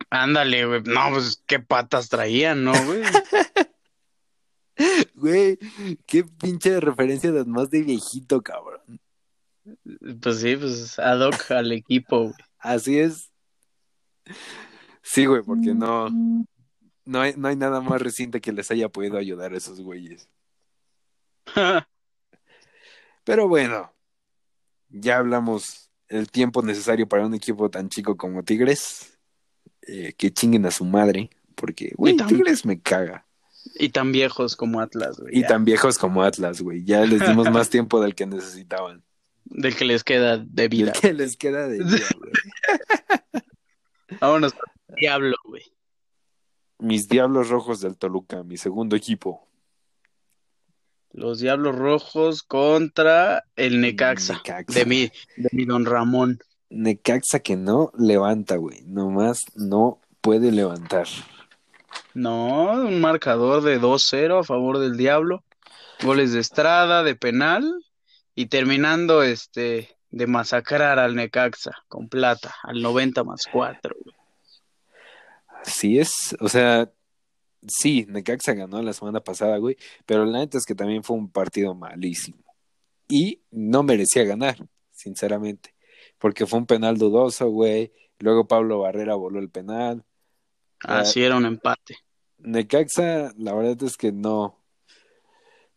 Ándale, 0.10 0.66
güey. 0.66 0.82
No, 0.84 1.10
pues 1.12 1.44
qué 1.46 1.60
patas 1.60 2.10
traían, 2.10 2.64
¿no, 2.64 2.74
güey? 2.86 3.02
Güey, 5.16 5.58
qué 6.06 6.24
pinche 6.24 6.80
referencia 6.80 7.32
de 7.32 7.44
más 7.46 7.72
de 7.72 7.82
viejito, 7.82 8.44
cabrón. 8.44 9.02
Pues 10.22 10.40
sí, 10.40 10.56
pues 10.56 11.00
ad 11.00 11.20
hoc 11.20 11.50
al 11.50 11.72
equipo, 11.72 12.26
güey. 12.26 12.36
Así 12.60 13.00
es. 13.00 13.32
Sí, 15.02 15.26
güey, 15.26 15.42
porque 15.42 15.74
no, 15.74 16.10
no 17.06 17.22
hay, 17.22 17.34
no 17.36 17.48
hay 17.48 17.56
nada 17.56 17.82
más 17.82 18.02
reciente 18.02 18.42
que 18.42 18.52
les 18.52 18.70
haya 18.70 18.90
podido 18.90 19.18
ayudar 19.18 19.54
a 19.54 19.58
esos 19.58 19.82
güeyes. 19.82 20.30
Pero 23.24 23.48
bueno, 23.48 23.94
ya 24.90 25.18
hablamos 25.18 25.90
el 26.08 26.30
tiempo 26.30 26.62
necesario 26.62 27.08
para 27.08 27.26
un 27.26 27.34
equipo 27.34 27.70
tan 27.70 27.90
chico 27.90 28.16
como 28.16 28.44
Tigres. 28.44 29.17
Eh, 29.88 30.14
que 30.18 30.34
chinguen 30.34 30.66
a 30.66 30.72
su 30.72 30.84
madre, 30.84 31.30
porque, 31.56 31.94
güey, 31.96 32.16
Tigres 32.16 32.66
me 32.66 32.80
caga. 32.82 33.26
Y 33.76 33.90
tan 33.90 34.12
viejos 34.12 34.56
como 34.56 34.82
Atlas, 34.82 35.18
güey. 35.18 35.38
Y 35.38 35.42
ya. 35.42 35.48
tan 35.48 35.66
viejos 35.66 35.98
como 35.98 36.24
Atlas, 36.24 36.62
güey. 36.62 36.84
Ya 36.84 37.06
les 37.06 37.26
dimos 37.26 37.50
más 37.52 37.70
tiempo 37.70 38.02
del 38.02 38.14
que 38.14 38.26
necesitaban. 38.26 39.04
Del 39.46 39.76
que 39.76 39.86
les 39.86 40.04
queda 40.04 40.38
de 40.38 40.68
vida. 40.68 40.92
el 40.92 41.00
que 41.00 41.14
les 41.14 41.38
queda 41.38 41.68
de 41.68 41.84
vida, 41.84 42.06
güey. 42.20 43.44
Vámonos, 44.20 44.54
diablo, 44.98 45.36
güey. 45.46 45.64
Mis 46.80 47.08
Diablos 47.08 47.50
Rojos 47.50 47.82
del 47.82 47.98
Toluca, 47.98 48.44
mi 48.44 48.58
segundo 48.58 48.96
equipo. 48.96 49.48
Los 51.12 51.40
Diablos 51.40 51.76
Rojos 51.76 52.44
contra 52.44 53.46
el 53.56 53.82
Necaxa. 53.82 54.36
Necaxa. 54.36 54.80
De 54.80 54.86
mi, 54.86 55.12
de 55.38 55.50
mi 55.54 55.66
don 55.66 55.86
Ramón. 55.86 56.40
Necaxa 56.70 57.40
que 57.40 57.56
no 57.56 57.92
levanta, 57.98 58.58
güey. 58.58 58.82
Nomás 58.86 59.46
no 59.56 60.00
puede 60.22 60.52
levantar. 60.52 61.08
No, 62.14 62.72
un 62.72 63.00
marcador 63.00 63.64
de 63.64 63.80
2-0 63.80 64.40
a 64.40 64.44
favor 64.44 64.80
del 64.80 64.98
Diablo. 64.98 65.44
Goles 66.04 66.34
de 66.34 66.40
Estrada, 66.40 67.04
de 67.04 67.16
penal. 67.16 67.84
Y 68.36 68.48
terminando 68.48 69.24
este 69.24 69.98
de 70.10 70.28
masacrar 70.28 71.00
al 71.00 71.16
Necaxa 71.16 71.72
con 71.88 72.08
plata 72.08 72.56
al 72.64 72.82
90 72.82 73.24
más 73.24 73.46
4, 73.52 73.96
güey. 74.04 74.16
Así 75.66 76.00
es, 76.00 76.36
o 76.40 76.48
sea, 76.48 76.90
sí, 77.68 78.06
Necaxa 78.08 78.54
ganó 78.54 78.82
la 78.82 78.94
semana 78.94 79.20
pasada, 79.20 79.58
güey, 79.58 79.78
pero 80.06 80.26
la 80.26 80.40
neta 80.40 80.58
es 80.58 80.66
que 80.66 80.76
también 80.76 81.04
fue 81.04 81.18
un 81.18 81.30
partido 81.30 81.76
malísimo. 81.76 82.38
Y 83.10 83.42
no 83.52 83.84
merecía 83.84 84.24
ganar, 84.24 84.58
sinceramente, 84.92 85.74
porque 86.20 86.46
fue 86.46 86.60
un 86.60 86.66
penal 86.66 86.98
dudoso, 86.98 87.50
güey. 87.50 87.92
Luego 88.20 88.48
Pablo 88.48 88.80
Barrera 88.80 89.16
voló 89.16 89.40
el 89.40 89.50
penal. 89.50 90.04
Así 90.82 91.24
era 91.24 91.38
un 91.38 91.46
empate. 91.46 91.98
Necaxa, 92.40 93.34
la 93.38 93.54
verdad 93.54 93.82
es 93.84 93.98
que 93.98 94.12
no, 94.12 94.60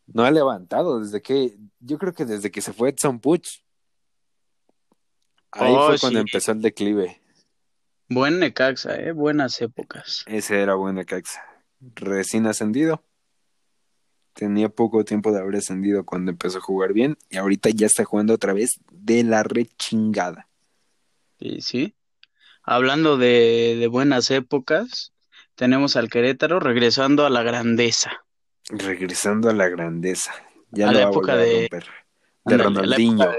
no 0.06 0.24
ha 0.24 0.30
levantado 0.30 1.00
desde 1.00 1.22
que, 1.22 1.56
yo 1.80 1.98
creo 1.98 2.12
que 2.12 2.24
desde 2.24 2.50
que 2.50 2.60
se 2.60 2.72
fue 2.72 2.90
Edson 2.90 3.18
Puch. 3.20 3.62
Ahí 5.52 5.72
Oh, 5.76 5.86
fue 5.88 5.98
cuando 5.98 6.18
sí. 6.20 6.26
empezó 6.28 6.52
el 6.52 6.62
declive. 6.62 7.20
Buen 8.08 8.38
Necaxa, 8.40 8.96
eh, 8.96 9.12
buenas 9.12 9.60
épocas. 9.62 10.24
Ese 10.26 10.60
era 10.60 10.74
buen 10.74 10.96
Necaxa. 10.96 11.42
Recién 11.94 12.46
ascendido. 12.46 13.02
Tenía 14.32 14.68
poco 14.68 15.04
tiempo 15.04 15.32
de 15.32 15.40
haber 15.40 15.56
ascendido 15.56 16.04
cuando 16.04 16.30
empezó 16.30 16.58
a 16.58 16.62
jugar 16.62 16.92
bien 16.92 17.16
y 17.28 17.36
ahorita 17.36 17.70
ya 17.70 17.86
está 17.86 18.04
jugando 18.04 18.34
otra 18.34 18.52
vez 18.52 18.80
de 18.92 19.24
la 19.24 19.42
rechingada. 19.42 20.48
Y 21.38 21.60
sí. 21.62 21.94
Hablando 22.62 23.16
de, 23.16 23.76
de 23.78 23.86
buenas 23.88 24.30
épocas, 24.30 25.12
tenemos 25.56 25.96
al 25.96 26.08
Querétaro 26.10 26.60
regresando 26.60 27.26
a 27.26 27.30
la 27.30 27.42
grandeza. 27.42 28.24
Regresando 28.68 29.50
a 29.50 29.54
la 29.54 29.68
grandeza. 29.68 30.32
Ya 30.70 30.88
A 30.88 30.92
lo 30.92 30.98
la 31.00 31.08
época 31.08 31.32
a 31.32 31.36
de- 31.36 31.60
romper. 31.70 31.86
De 32.44 32.56
la 32.56 32.64
Ronaldinho. 32.64 33.22
época 33.24 33.36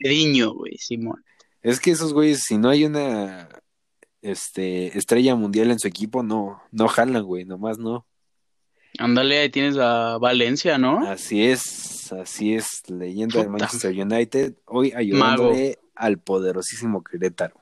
de 0.00 0.08
Diño, 0.10 0.52
güey, 0.52 0.76
Simón. 0.78 1.24
Es 1.62 1.80
que 1.80 1.90
esos 1.90 2.12
güeyes, 2.12 2.42
si 2.44 2.56
no 2.58 2.68
hay 2.68 2.84
una 2.84 3.48
este, 4.22 4.96
estrella 4.96 5.34
mundial 5.34 5.70
en 5.70 5.78
su 5.78 5.88
equipo, 5.88 6.22
no, 6.22 6.62
no 6.70 6.86
jalan, 6.88 7.24
güey, 7.24 7.44
nomás 7.44 7.78
no. 7.78 8.06
Ándale, 8.98 9.38
ahí 9.38 9.48
tienes 9.50 9.76
a 9.78 10.18
Valencia, 10.18 10.76
¿no? 10.76 11.08
Así 11.08 11.44
es, 11.46 12.12
así 12.12 12.54
es, 12.54 12.82
leyenda 12.90 13.38
del 13.38 13.46
Puta. 13.48 13.64
Manchester 13.64 13.92
United, 13.92 14.54
hoy 14.66 14.92
ayudándole 14.94 15.78
al 15.94 16.18
poderosísimo 16.18 17.02
Querétaro. 17.04 17.60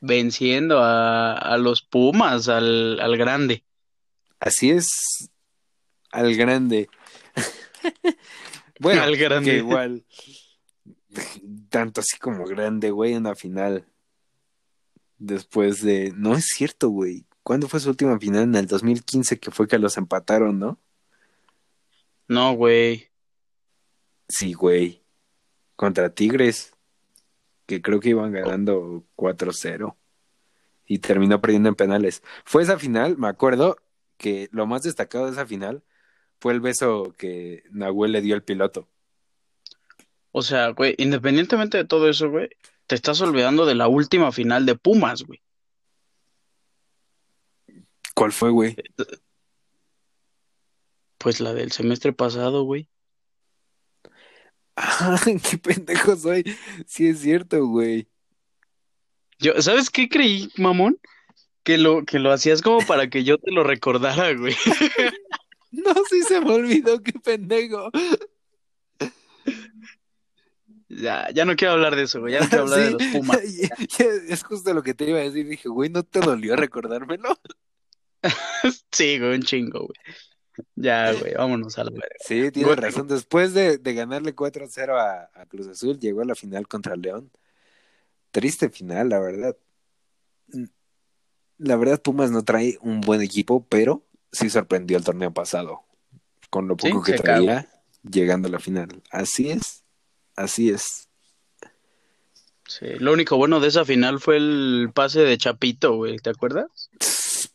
Venciendo 0.00 0.80
a, 0.80 1.32
a 1.32 1.56
los 1.56 1.82
Pumas, 1.82 2.48
al, 2.48 3.00
al 3.00 3.16
grande. 3.16 3.64
Así 4.38 4.70
es, 4.70 5.30
al 6.10 6.36
grande. 6.36 6.88
bueno, 8.80 9.02
Al 9.02 9.16
grande. 9.16 9.50
que 9.50 9.56
igual, 9.56 10.04
tanto 11.70 12.02
así 12.02 12.18
como 12.18 12.44
grande, 12.44 12.90
güey, 12.90 13.14
en 13.14 13.24
la 13.24 13.34
final. 13.34 13.86
Después 15.18 15.80
de, 15.82 16.12
no 16.14 16.34
es 16.34 16.44
cierto, 16.54 16.90
güey. 16.90 17.24
¿Cuándo 17.46 17.68
fue 17.68 17.78
su 17.78 17.90
última 17.90 18.18
final? 18.18 18.42
En 18.42 18.56
el 18.56 18.66
2015, 18.66 19.38
que 19.38 19.52
fue 19.52 19.68
que 19.68 19.78
los 19.78 19.96
empataron, 19.98 20.58
¿no? 20.58 20.80
No, 22.26 22.54
güey. 22.54 23.06
Sí, 24.28 24.52
güey. 24.52 25.04
Contra 25.76 26.12
Tigres, 26.12 26.74
que 27.66 27.80
creo 27.80 28.00
que 28.00 28.08
iban 28.08 28.32
ganando 28.32 29.04
4-0 29.14 29.94
y 30.86 30.98
terminó 30.98 31.40
perdiendo 31.40 31.68
en 31.68 31.76
penales. 31.76 32.24
Fue 32.44 32.64
esa 32.64 32.80
final, 32.80 33.16
me 33.16 33.28
acuerdo 33.28 33.76
que 34.16 34.48
lo 34.50 34.66
más 34.66 34.82
destacado 34.82 35.26
de 35.26 35.30
esa 35.30 35.46
final 35.46 35.84
fue 36.40 36.52
el 36.52 36.60
beso 36.60 37.14
que 37.16 37.62
Nahuel 37.70 38.10
le 38.10 38.22
dio 38.22 38.34
al 38.34 38.42
piloto. 38.42 38.88
O 40.32 40.42
sea, 40.42 40.70
güey, 40.70 40.96
independientemente 40.98 41.78
de 41.78 41.84
todo 41.84 42.08
eso, 42.08 42.28
güey, 42.28 42.48
te 42.88 42.96
estás 42.96 43.20
olvidando 43.20 43.66
de 43.66 43.76
la 43.76 43.86
última 43.86 44.32
final 44.32 44.66
de 44.66 44.74
Pumas, 44.74 45.22
güey. 45.22 45.45
¿Cuál 48.16 48.32
fue, 48.32 48.50
güey? 48.50 48.74
Pues 51.18 51.38
la 51.40 51.52
del 51.52 51.70
semestre 51.70 52.14
pasado, 52.14 52.62
güey. 52.62 52.88
Ah, 54.74 55.20
qué 55.50 55.58
pendejo 55.58 56.16
soy. 56.16 56.42
Sí 56.86 57.08
es 57.08 57.20
cierto, 57.20 57.66
güey. 57.66 58.08
Yo, 59.38 59.60
¿sabes 59.60 59.90
qué 59.90 60.08
creí, 60.08 60.50
mamón? 60.56 60.98
Que 61.62 61.76
lo, 61.76 62.06
que 62.06 62.18
lo 62.18 62.32
hacías 62.32 62.62
como 62.62 62.78
para 62.86 63.10
que 63.10 63.22
yo 63.22 63.36
te 63.36 63.52
lo 63.52 63.62
recordara, 63.64 64.32
güey. 64.34 64.56
No, 65.72 65.92
sí 66.08 66.22
se 66.22 66.40
me 66.40 66.54
olvidó, 66.54 67.02
qué 67.02 67.12
pendejo. 67.12 67.90
Ya, 70.88 71.28
ya 71.34 71.44
no 71.44 71.54
quiero 71.54 71.74
hablar 71.74 71.96
de 71.96 72.04
eso, 72.04 72.20
güey. 72.20 72.32
Ya 72.32 72.40
no 72.40 72.48
quiero 72.48 72.64
hablar 72.72 72.78
de 72.78 72.90
los 72.92 73.02
Pumas. 73.12 73.40
es 73.42 74.42
justo 74.42 74.72
lo 74.72 74.82
que 74.82 74.94
te 74.94 75.04
iba 75.04 75.18
a 75.18 75.22
decir. 75.22 75.46
Dije, 75.46 75.68
güey, 75.68 75.90
¿no 75.90 76.02
te 76.02 76.20
dolió 76.20 76.56
recordármelo? 76.56 77.38
Sí, 78.92 79.18
güey, 79.18 79.34
un 79.34 79.42
chingo, 79.42 79.80
güey. 79.80 79.98
Ya, 80.74 81.12
güey, 81.12 81.34
vámonos 81.34 81.78
a 81.78 81.84
la 81.84 81.90
verga. 81.90 82.16
Sí, 82.20 82.50
tienes 82.50 82.76
razón. 82.76 83.08
Después 83.08 83.52
de, 83.52 83.78
de 83.78 83.94
ganarle 83.94 84.34
4-0 84.34 84.98
a, 84.98 85.30
a 85.34 85.46
Cruz 85.46 85.66
Azul, 85.66 85.98
llegó 85.98 86.22
a 86.22 86.24
la 86.24 86.34
final 86.34 86.66
contra 86.66 86.96
León. 86.96 87.30
Triste 88.30 88.70
final, 88.70 89.10
la 89.10 89.20
verdad. 89.20 89.56
La 91.58 91.76
verdad, 91.76 92.00
Pumas 92.00 92.30
no 92.30 92.42
trae 92.42 92.78
un 92.80 93.00
buen 93.00 93.22
equipo, 93.22 93.66
pero 93.68 94.06
sí 94.32 94.50
sorprendió 94.50 94.96
el 94.96 95.04
torneo 95.04 95.32
pasado. 95.32 95.82
Con 96.50 96.68
lo 96.68 96.76
poco 96.76 97.04
Sí, 97.04 97.12
que 97.12 97.18
traía, 97.18 97.68
llegando 98.02 98.48
a 98.48 98.50
la 98.50 98.58
final. 98.58 99.02
Así 99.10 99.50
es. 99.50 99.84
Así 100.36 100.70
es. 100.70 101.08
Sí, 102.66 102.86
lo 102.98 103.12
único 103.12 103.36
bueno 103.36 103.60
de 103.60 103.68
esa 103.68 103.84
final 103.84 104.20
fue 104.20 104.38
el 104.38 104.90
pase 104.92 105.20
de 105.20 105.38
Chapito, 105.38 105.96
güey, 105.96 106.18
¿te 106.18 106.30
acuerdas? 106.30 106.90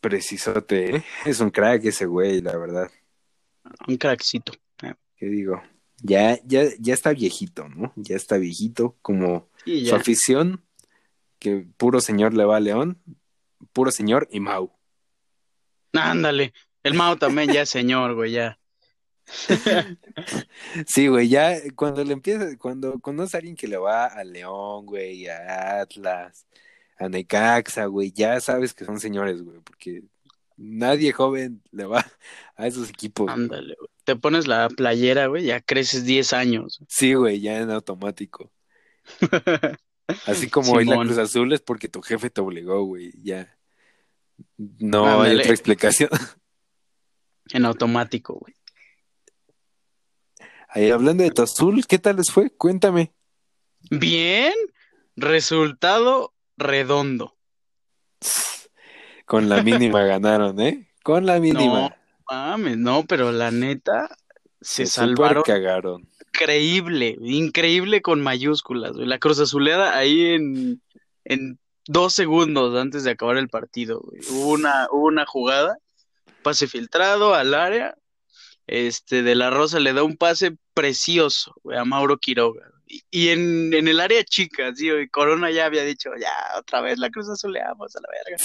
Precisote. 0.02 0.96
¿eh? 0.96 1.04
Es 1.24 1.40
un 1.40 1.50
crack 1.50 1.84
ese 1.86 2.04
güey, 2.04 2.42
la 2.42 2.56
verdad. 2.58 2.90
Un 3.86 3.96
crackcito. 3.96 4.52
Eh, 4.82 4.94
¿Qué 5.16 5.26
digo? 5.26 5.62
Ya, 6.02 6.38
ya, 6.44 6.64
ya 6.80 6.92
está 6.92 7.12
viejito, 7.12 7.68
¿no? 7.68 7.92
Ya 7.94 8.16
está 8.16 8.36
viejito, 8.36 8.96
como 9.00 9.48
Y 9.64 9.86
su 9.86 9.94
afición, 9.94 10.64
que 11.38 11.64
puro 11.76 12.00
señor 12.00 12.34
le 12.34 12.44
va 12.44 12.56
a 12.56 12.60
León, 12.60 13.00
puro 13.72 13.92
señor 13.92 14.28
y 14.32 14.40
Mau. 14.40 14.72
Ándale. 15.92 16.52
El 16.82 16.94
Mao 16.94 17.16
también 17.16 17.52
ya 17.52 17.62
es 17.62 17.70
señor, 17.70 18.14
güey, 18.14 18.32
ya. 18.32 18.58
Sí, 20.86 21.06
güey, 21.06 21.28
ya 21.28 21.56
cuando 21.76 22.02
le 22.02 22.12
empieza, 22.12 22.58
cuando 22.58 22.98
conoce 22.98 23.36
a 23.36 23.38
alguien 23.38 23.54
que 23.54 23.68
le 23.68 23.76
va 23.76 24.06
a 24.06 24.24
León, 24.24 24.84
güey, 24.84 25.28
a 25.28 25.80
Atlas, 25.80 26.44
a 27.02 27.08
Necaxa, 27.08 27.86
güey, 27.86 28.12
ya 28.12 28.40
sabes 28.40 28.74
que 28.74 28.84
son 28.84 29.00
señores, 29.00 29.42
güey, 29.42 29.58
porque 29.60 30.02
nadie 30.56 31.12
joven 31.12 31.62
le 31.70 31.84
va 31.84 32.06
a 32.56 32.66
esos 32.66 32.88
equipos. 32.90 33.30
Ándale, 33.30 33.74
güey. 33.78 33.88
Te 34.04 34.16
pones 34.16 34.46
la 34.46 34.68
playera, 34.68 35.26
güey, 35.26 35.44
ya 35.44 35.60
creces 35.60 36.04
10 36.04 36.32
años. 36.32 36.80
Sí, 36.88 37.14
güey, 37.14 37.40
ya 37.40 37.58
en 37.58 37.70
automático. 37.70 38.50
Así 40.26 40.50
como 40.50 40.72
hoy 40.72 40.84
la. 40.84 40.96
Cruz 40.96 41.18
Azul 41.18 41.52
es 41.52 41.60
porque 41.60 41.88
tu 41.88 42.02
jefe 42.02 42.30
te 42.30 42.40
obligó, 42.40 42.82
güey, 42.84 43.12
ya. 43.22 43.56
No 44.56 45.22
hay 45.22 45.36
otra 45.36 45.50
explicación. 45.50 46.10
En 47.52 47.66
automático, 47.66 48.34
güey. 48.34 48.54
Ahí, 50.68 50.90
hablando 50.90 51.22
de 51.22 51.30
tu 51.32 51.42
azul, 51.42 51.84
¿qué 51.86 51.98
tal 51.98 52.16
les 52.16 52.30
fue? 52.30 52.48
Cuéntame. 52.48 53.12
Bien, 53.90 54.54
resultado 55.16 56.31
redondo. 56.56 57.36
Con 59.26 59.48
la 59.48 59.62
mínima 59.62 60.02
ganaron, 60.04 60.60
¿eh? 60.60 60.88
Con 61.02 61.26
la 61.26 61.40
mínima. 61.40 61.88
No, 61.88 61.96
mames, 62.30 62.76
no, 62.78 63.04
pero 63.04 63.32
la 63.32 63.50
neta 63.50 64.08
se 64.60 64.86
super 64.86 65.16
salvaron 65.16 65.42
cagaron. 65.42 66.08
increíble, 66.28 67.16
increíble 67.20 68.02
con 68.02 68.20
mayúsculas, 68.20 68.92
güey. 68.92 69.06
La 69.06 69.18
Cruz 69.18 69.40
Azuleada 69.40 69.96
ahí 69.96 70.34
en, 70.34 70.80
en 71.24 71.58
dos 71.86 72.12
segundos 72.14 72.78
antes 72.78 73.04
de 73.04 73.10
acabar 73.10 73.36
el 73.36 73.48
partido, 73.48 74.00
güey. 74.00 74.20
Hubo 74.30 74.50
una, 74.50 74.86
hubo 74.90 75.06
una 75.06 75.26
jugada, 75.26 75.76
pase 76.42 76.66
filtrado 76.66 77.34
al 77.34 77.54
área, 77.54 77.96
este, 78.66 79.22
de 79.22 79.34
la 79.34 79.50
Rosa 79.50 79.80
le 79.80 79.92
da 79.92 80.02
un 80.02 80.16
pase 80.16 80.56
precioso, 80.74 81.54
güey, 81.62 81.78
a 81.78 81.84
Mauro 81.84 82.18
Quiroga. 82.18 82.71
Y, 82.92 83.02
y 83.10 83.28
en, 83.30 83.72
en 83.72 83.88
el 83.88 84.00
área 84.00 84.22
chica, 84.22 84.74
sí, 84.74 84.90
güey, 84.90 85.08
Corona 85.08 85.50
ya 85.50 85.64
había 85.64 85.82
dicho, 85.82 86.10
ya, 86.20 86.30
otra 86.58 86.82
vez 86.82 86.98
la 86.98 87.08
Cruz 87.08 87.26
Azuleamos 87.30 87.96
a 87.96 88.00
la 88.00 88.08
verga. 88.10 88.44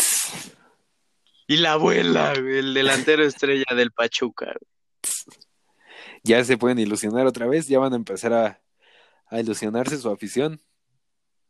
Y 1.48 1.58
la 1.58 1.74
abuela, 1.74 2.32
el 2.32 2.74
delantero 2.74 3.24
estrella 3.26 3.76
del 3.76 3.92
Pachuca. 3.92 4.54
Ya 6.24 6.42
se 6.46 6.58
pueden 6.58 6.80
ilusionar 6.80 7.28
otra 7.28 7.46
vez, 7.46 7.68
ya 7.68 7.80
van 7.80 7.92
a 7.92 7.98
empezar 7.98 8.32
a, 8.32 8.62
a 9.30 9.40
ilusionarse 9.42 9.98
su 9.98 10.10
afición. 10.10 10.62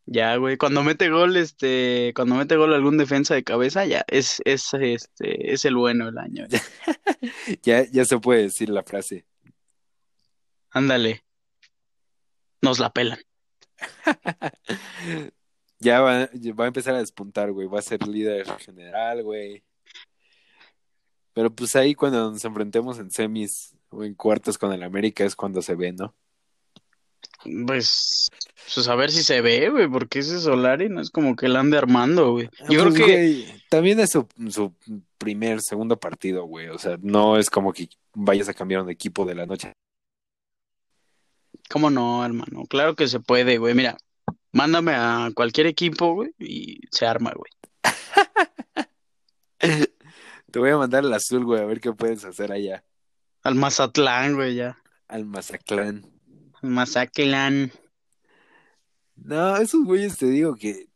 Ya, 0.07 0.35
güey, 0.37 0.57
cuando 0.57 0.83
mete 0.83 1.09
gol, 1.09 1.37
este, 1.37 2.13
cuando 2.15 2.33
mete 2.33 2.55
gol 2.55 2.73
algún 2.73 2.97
defensa 2.97 3.35
de 3.35 3.43
cabeza, 3.43 3.85
ya, 3.85 4.05
es, 4.07 4.41
es, 4.45 4.73
este, 4.73 5.53
es 5.53 5.65
el 5.65 5.75
bueno 5.75 6.07
del 6.07 6.17
año. 6.17 6.47
Ya, 7.63 7.85
ya 7.89 8.05
se 8.05 8.19
puede 8.19 8.43
decir 8.43 8.69
la 8.69 8.83
frase. 8.83 9.25
Ándale. 10.69 11.26
Nos 12.61 12.79
la 12.79 12.91
pelan. 12.91 13.19
Ya 15.79 16.01
va, 16.01 16.27
va 16.59 16.63
a 16.63 16.67
empezar 16.67 16.95
a 16.95 16.99
despuntar, 16.99 17.51
güey. 17.51 17.67
Va 17.67 17.77
a 17.77 17.83
ser 17.83 18.07
líder 18.07 18.47
general, 18.57 19.21
güey. 19.21 19.63
Pero 21.33 21.53
pues 21.53 21.75
ahí 21.75 21.93
cuando 21.93 22.31
nos 22.31 22.43
enfrentemos 22.43 22.97
en 22.97 23.11
semis 23.11 23.75
o 23.89 24.03
en 24.03 24.15
cuartos 24.15 24.57
con 24.57 24.73
el 24.73 24.81
América 24.81 25.23
es 25.23 25.35
cuando 25.35 25.61
se 25.61 25.75
ve, 25.75 25.93
¿no? 25.93 26.15
Pues, 27.67 28.27
pues 28.73 28.87
a 28.87 28.95
ver 28.95 29.11
si 29.11 29.23
se 29.23 29.41
ve, 29.41 29.69
güey, 29.69 29.87
porque 29.87 30.19
ese 30.19 30.39
Solari 30.39 30.89
no 30.89 30.99
es 30.99 31.11
como 31.11 31.35
que 31.35 31.47
la 31.47 31.59
ande 31.59 31.77
armando, 31.77 32.31
güey. 32.31 32.49
Yo 32.69 32.83
Pues, 32.83 32.95
creo 32.95 33.05
que, 33.05 33.13
güey, 33.13 33.63
también 33.69 33.99
es 33.99 34.09
su, 34.09 34.27
su 34.49 34.73
primer, 35.19 35.61
segundo 35.61 35.99
partido, 35.99 36.45
güey. 36.45 36.69
O 36.69 36.79
sea, 36.79 36.97
no 37.01 37.37
es 37.37 37.51
como 37.51 37.71
que 37.71 37.87
vayas 38.15 38.49
a 38.49 38.55
cambiar 38.55 38.81
un 38.81 38.89
equipo 38.89 39.25
de 39.25 39.35
la 39.35 39.45
noche. 39.45 39.73
¿Cómo 41.69 41.89
no, 41.89 42.25
hermano? 42.25 42.65
Claro 42.69 42.95
que 42.95 43.07
se 43.07 43.19
puede, 43.19 43.57
güey. 43.57 43.73
Mira, 43.73 43.97
mándame 44.51 44.93
a 44.95 45.29
cualquier 45.35 45.67
equipo, 45.67 46.13
güey, 46.13 46.33
y 46.39 46.81
se 46.91 47.05
arma, 47.05 47.33
güey. 47.35 47.51
Te 50.51 50.59
voy 50.59 50.69
a 50.69 50.77
mandar 50.77 51.03
el 51.03 51.13
azul, 51.13 51.45
güey, 51.45 51.61
a 51.61 51.65
ver 51.65 51.79
qué 51.79 51.91
puedes 51.93 52.23
hacer 52.25 52.51
allá. 52.51 52.83
Al 53.43 53.55
Mazatlán, 53.55 54.35
güey, 54.35 54.55
ya. 54.55 54.77
Al 55.07 55.25
Mazatlán. 55.25 56.05
Al 56.61 56.69
Mazatlán. 56.69 57.71
No, 59.15 59.57
esos 59.57 59.83
güeyes 59.83 60.17
te 60.17 60.27
digo 60.27 60.55
que, 60.55 60.87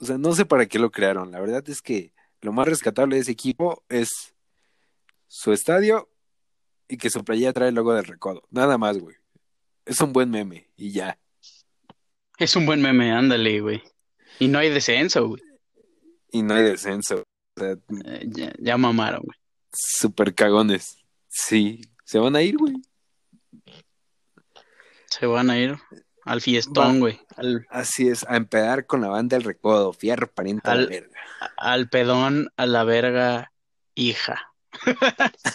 o 0.00 0.04
sea, 0.04 0.18
no 0.18 0.32
sé 0.32 0.44
para 0.44 0.66
qué 0.66 0.78
lo 0.78 0.90
crearon. 0.90 1.30
La 1.30 1.40
verdad 1.40 1.62
es 1.68 1.82
que 1.82 2.12
lo 2.40 2.52
más 2.52 2.66
rescatable 2.66 3.16
de 3.16 3.22
ese 3.22 3.32
equipo 3.32 3.84
es 3.88 4.34
su 5.28 5.52
estadio 5.52 6.08
y 6.88 6.96
que 6.96 7.10
su 7.10 7.24
playera 7.24 7.52
trae 7.52 7.68
el 7.68 7.74
logo 7.74 7.94
del 7.94 8.04
recodo. 8.04 8.42
Nada 8.50 8.78
más, 8.78 8.98
güey. 8.98 9.16
Es 9.90 10.00
un 10.00 10.12
buen 10.12 10.30
meme 10.30 10.68
y 10.76 10.92
ya. 10.92 11.18
Es 12.38 12.54
un 12.54 12.64
buen 12.64 12.80
meme, 12.80 13.10
ándale, 13.10 13.60
güey. 13.60 13.82
Y 14.38 14.46
no 14.46 14.60
hay 14.60 14.70
descenso, 14.70 15.26
güey. 15.26 15.42
Y 16.30 16.42
no 16.42 16.54
hay 16.54 16.62
descenso. 16.62 17.24
O 17.56 17.60
sea, 17.60 17.72
Eh, 18.04 18.24
ya, 18.28 18.52
ya 18.60 18.76
mamaron, 18.76 19.22
güey. 19.24 19.36
super 19.72 20.32
cagones. 20.32 20.96
Sí, 21.28 21.80
se 22.04 22.20
van 22.20 22.36
a 22.36 22.42
ir, 22.42 22.56
güey. 22.56 22.74
Se 25.06 25.26
van 25.26 25.50
a 25.50 25.58
ir 25.58 25.76
al 26.24 26.40
fiestón, 26.40 27.00
güey. 27.00 27.18
Al, 27.36 27.66
Así 27.68 28.06
es, 28.08 28.24
a 28.28 28.36
empedar 28.36 28.86
con 28.86 29.00
la 29.00 29.08
banda 29.08 29.36
del 29.36 29.44
recodo, 29.44 29.92
fierro 29.92 30.30
pariente 30.30 30.70
a 30.70 30.76
la 30.76 30.86
verga. 30.86 31.20
al 31.56 31.88
pedón, 31.88 32.48
a 32.56 32.66
la 32.66 32.84
verga, 32.84 33.50
hija. 33.96 34.52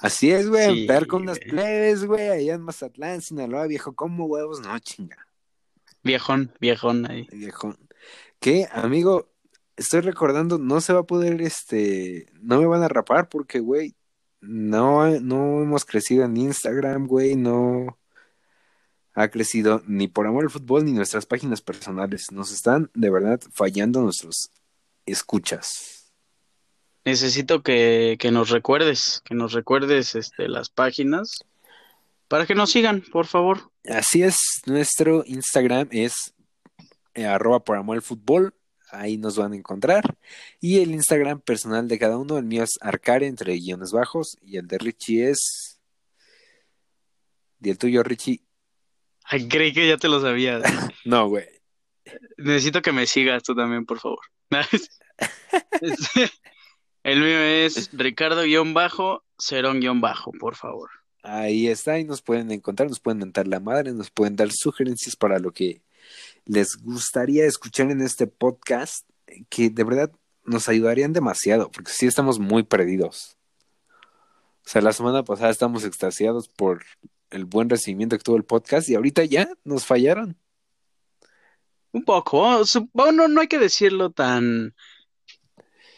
Así 0.00 0.30
es, 0.30 0.48
güey, 0.48 0.86
Sí, 0.86 1.06
con 1.06 1.22
unas 1.22 1.38
plebes, 1.38 2.04
güey, 2.04 2.28
allá 2.28 2.54
en 2.54 2.62
Mazatlán, 2.62 3.20
Sinaloa, 3.20 3.66
viejo, 3.66 3.94
¿cómo 3.94 4.24
huevos? 4.24 4.60
No, 4.60 4.78
chinga, 4.78 5.26
Viejón, 6.02 6.52
viejón 6.58 7.10
ahí. 7.10 7.28
viejo. 7.30 7.76
¿Qué, 8.38 8.66
amigo? 8.72 9.30
Estoy 9.76 10.00
recordando, 10.00 10.58
no 10.58 10.80
se 10.80 10.94
va 10.94 11.00
a 11.00 11.06
poder, 11.06 11.42
este, 11.42 12.26
no 12.40 12.58
me 12.58 12.66
van 12.66 12.82
a 12.82 12.88
rapar 12.88 13.28
porque, 13.28 13.60
güey, 13.60 13.94
no, 14.40 15.06
no 15.20 15.62
hemos 15.62 15.84
crecido 15.84 16.24
en 16.24 16.36
Instagram, 16.36 17.06
güey, 17.06 17.36
no 17.36 17.98
ha 19.14 19.28
crecido 19.28 19.82
ni 19.86 20.08
por 20.08 20.26
amor 20.26 20.44
al 20.44 20.50
fútbol 20.50 20.84
ni 20.84 20.92
nuestras 20.92 21.26
páginas 21.26 21.60
personales. 21.60 22.32
Nos 22.32 22.52
están, 22.52 22.90
de 22.94 23.10
verdad, 23.10 23.40
fallando 23.52 24.00
nuestros 24.00 24.50
escuchas. 25.04 25.99
Necesito 27.04 27.62
que, 27.62 28.16
que 28.18 28.30
nos 28.30 28.50
recuerdes, 28.50 29.22
que 29.24 29.34
nos 29.34 29.52
recuerdes 29.52 30.14
este, 30.14 30.48
las 30.48 30.68
páginas 30.68 31.44
para 32.30 32.46
que 32.46 32.54
nos 32.54 32.70
sigan, 32.70 33.00
por 33.00 33.26
favor. 33.26 33.72
Así 33.88 34.22
es, 34.22 34.36
nuestro 34.66 35.24
Instagram 35.26 35.88
es 35.90 36.32
eh, 37.14 37.26
arroba 37.26 37.64
por 37.64 37.76
amor 37.76 37.96
al 37.96 38.02
fútbol, 38.02 38.54
ahí 38.92 39.18
nos 39.18 39.36
van 39.36 39.52
a 39.52 39.56
encontrar. 39.56 40.16
Y 40.60 40.80
el 40.80 40.92
Instagram 40.92 41.40
personal 41.40 41.88
de 41.88 41.98
cada 41.98 42.18
uno, 42.18 42.38
el 42.38 42.44
mío 42.44 42.62
es 42.62 42.78
Arcare 42.80 43.26
entre 43.26 43.56
guiones 43.56 43.90
bajos 43.90 44.36
y 44.42 44.58
el 44.58 44.68
de 44.68 44.78
Richie 44.78 45.30
es... 45.30 45.80
¿Y 47.60 47.70
el 47.70 47.78
tuyo, 47.78 48.04
Richie? 48.04 48.44
Ay, 49.24 49.48
creí 49.48 49.72
que 49.72 49.88
ya 49.88 49.96
te 49.96 50.08
lo 50.08 50.20
sabías. 50.20 50.62
No, 51.04 51.28
güey. 51.28 51.48
Necesito 52.36 52.80
que 52.80 52.92
me 52.92 53.06
sigas 53.06 53.42
tú 53.42 53.56
también, 53.56 53.86
por 53.86 53.98
favor. 53.98 54.20
El 57.02 57.20
mío 57.20 57.40
es 57.40 57.90
Ricardo-Cerón-Bajo, 57.92 60.32
por 60.38 60.56
favor. 60.56 60.90
Ahí 61.22 61.68
está, 61.68 61.98
y 61.98 62.04
nos 62.04 62.22
pueden 62.22 62.50
encontrar, 62.50 62.88
nos 62.88 63.00
pueden 63.00 63.18
mentar 63.18 63.46
la 63.46 63.60
madre, 63.60 63.92
nos 63.92 64.10
pueden 64.10 64.36
dar 64.36 64.50
sugerencias 64.52 65.16
para 65.16 65.38
lo 65.38 65.52
que 65.52 65.82
les 66.44 66.76
gustaría 66.76 67.46
escuchar 67.46 67.90
en 67.90 68.00
este 68.00 68.26
podcast, 68.26 69.08
que 69.48 69.70
de 69.70 69.84
verdad 69.84 70.10
nos 70.44 70.68
ayudarían 70.68 71.12
demasiado, 71.12 71.70
porque 71.70 71.92
sí 71.92 72.06
estamos 72.06 72.38
muy 72.38 72.62
perdidos. 72.62 73.36
O 74.64 74.68
sea, 74.68 74.82
la 74.82 74.92
semana 74.92 75.24
pasada 75.24 75.50
estamos 75.50 75.84
extasiados 75.84 76.48
por 76.48 76.84
el 77.30 77.44
buen 77.44 77.70
recibimiento 77.70 78.16
que 78.16 78.24
tuvo 78.24 78.36
el 78.36 78.44
podcast 78.44 78.88
y 78.88 78.94
ahorita 78.94 79.24
ya 79.24 79.48
nos 79.64 79.86
fallaron. 79.86 80.36
Un 81.92 82.04
poco, 82.04 82.62
bueno, 82.92 83.26
no 83.26 83.40
hay 83.40 83.48
que 83.48 83.58
decirlo 83.58 84.10
tan, 84.10 84.74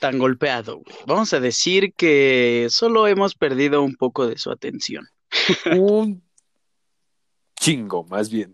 tan 0.03 0.19
golpeado. 0.19 0.83
Vamos 1.07 1.33
a 1.33 1.39
decir 1.39 1.95
que 1.95 2.67
solo 2.71 3.07
hemos 3.07 3.37
perdido 3.37 3.83
un 3.83 3.95
poco 3.95 4.27
de 4.27 4.37
su 4.37 4.51
atención. 4.51 5.07
Un 5.79 6.25
chingo, 7.59 8.03
más 8.11 8.29
bien. 8.29 8.53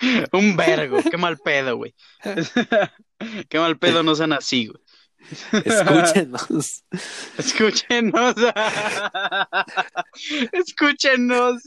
Un 0.32 0.56
vergo, 0.56 0.98
qué 1.08 1.16
mal 1.16 1.38
pedo, 1.38 1.76
güey. 1.76 1.94
Qué 3.48 3.60
mal 3.60 3.78
pedo 3.78 4.02
no 4.02 4.16
sean 4.16 4.32
así, 4.32 4.66
güey. 4.66 4.82
Escúchenos. 5.64 6.84
Escúchenos. 7.38 8.34
Escúchenos. 10.50 11.62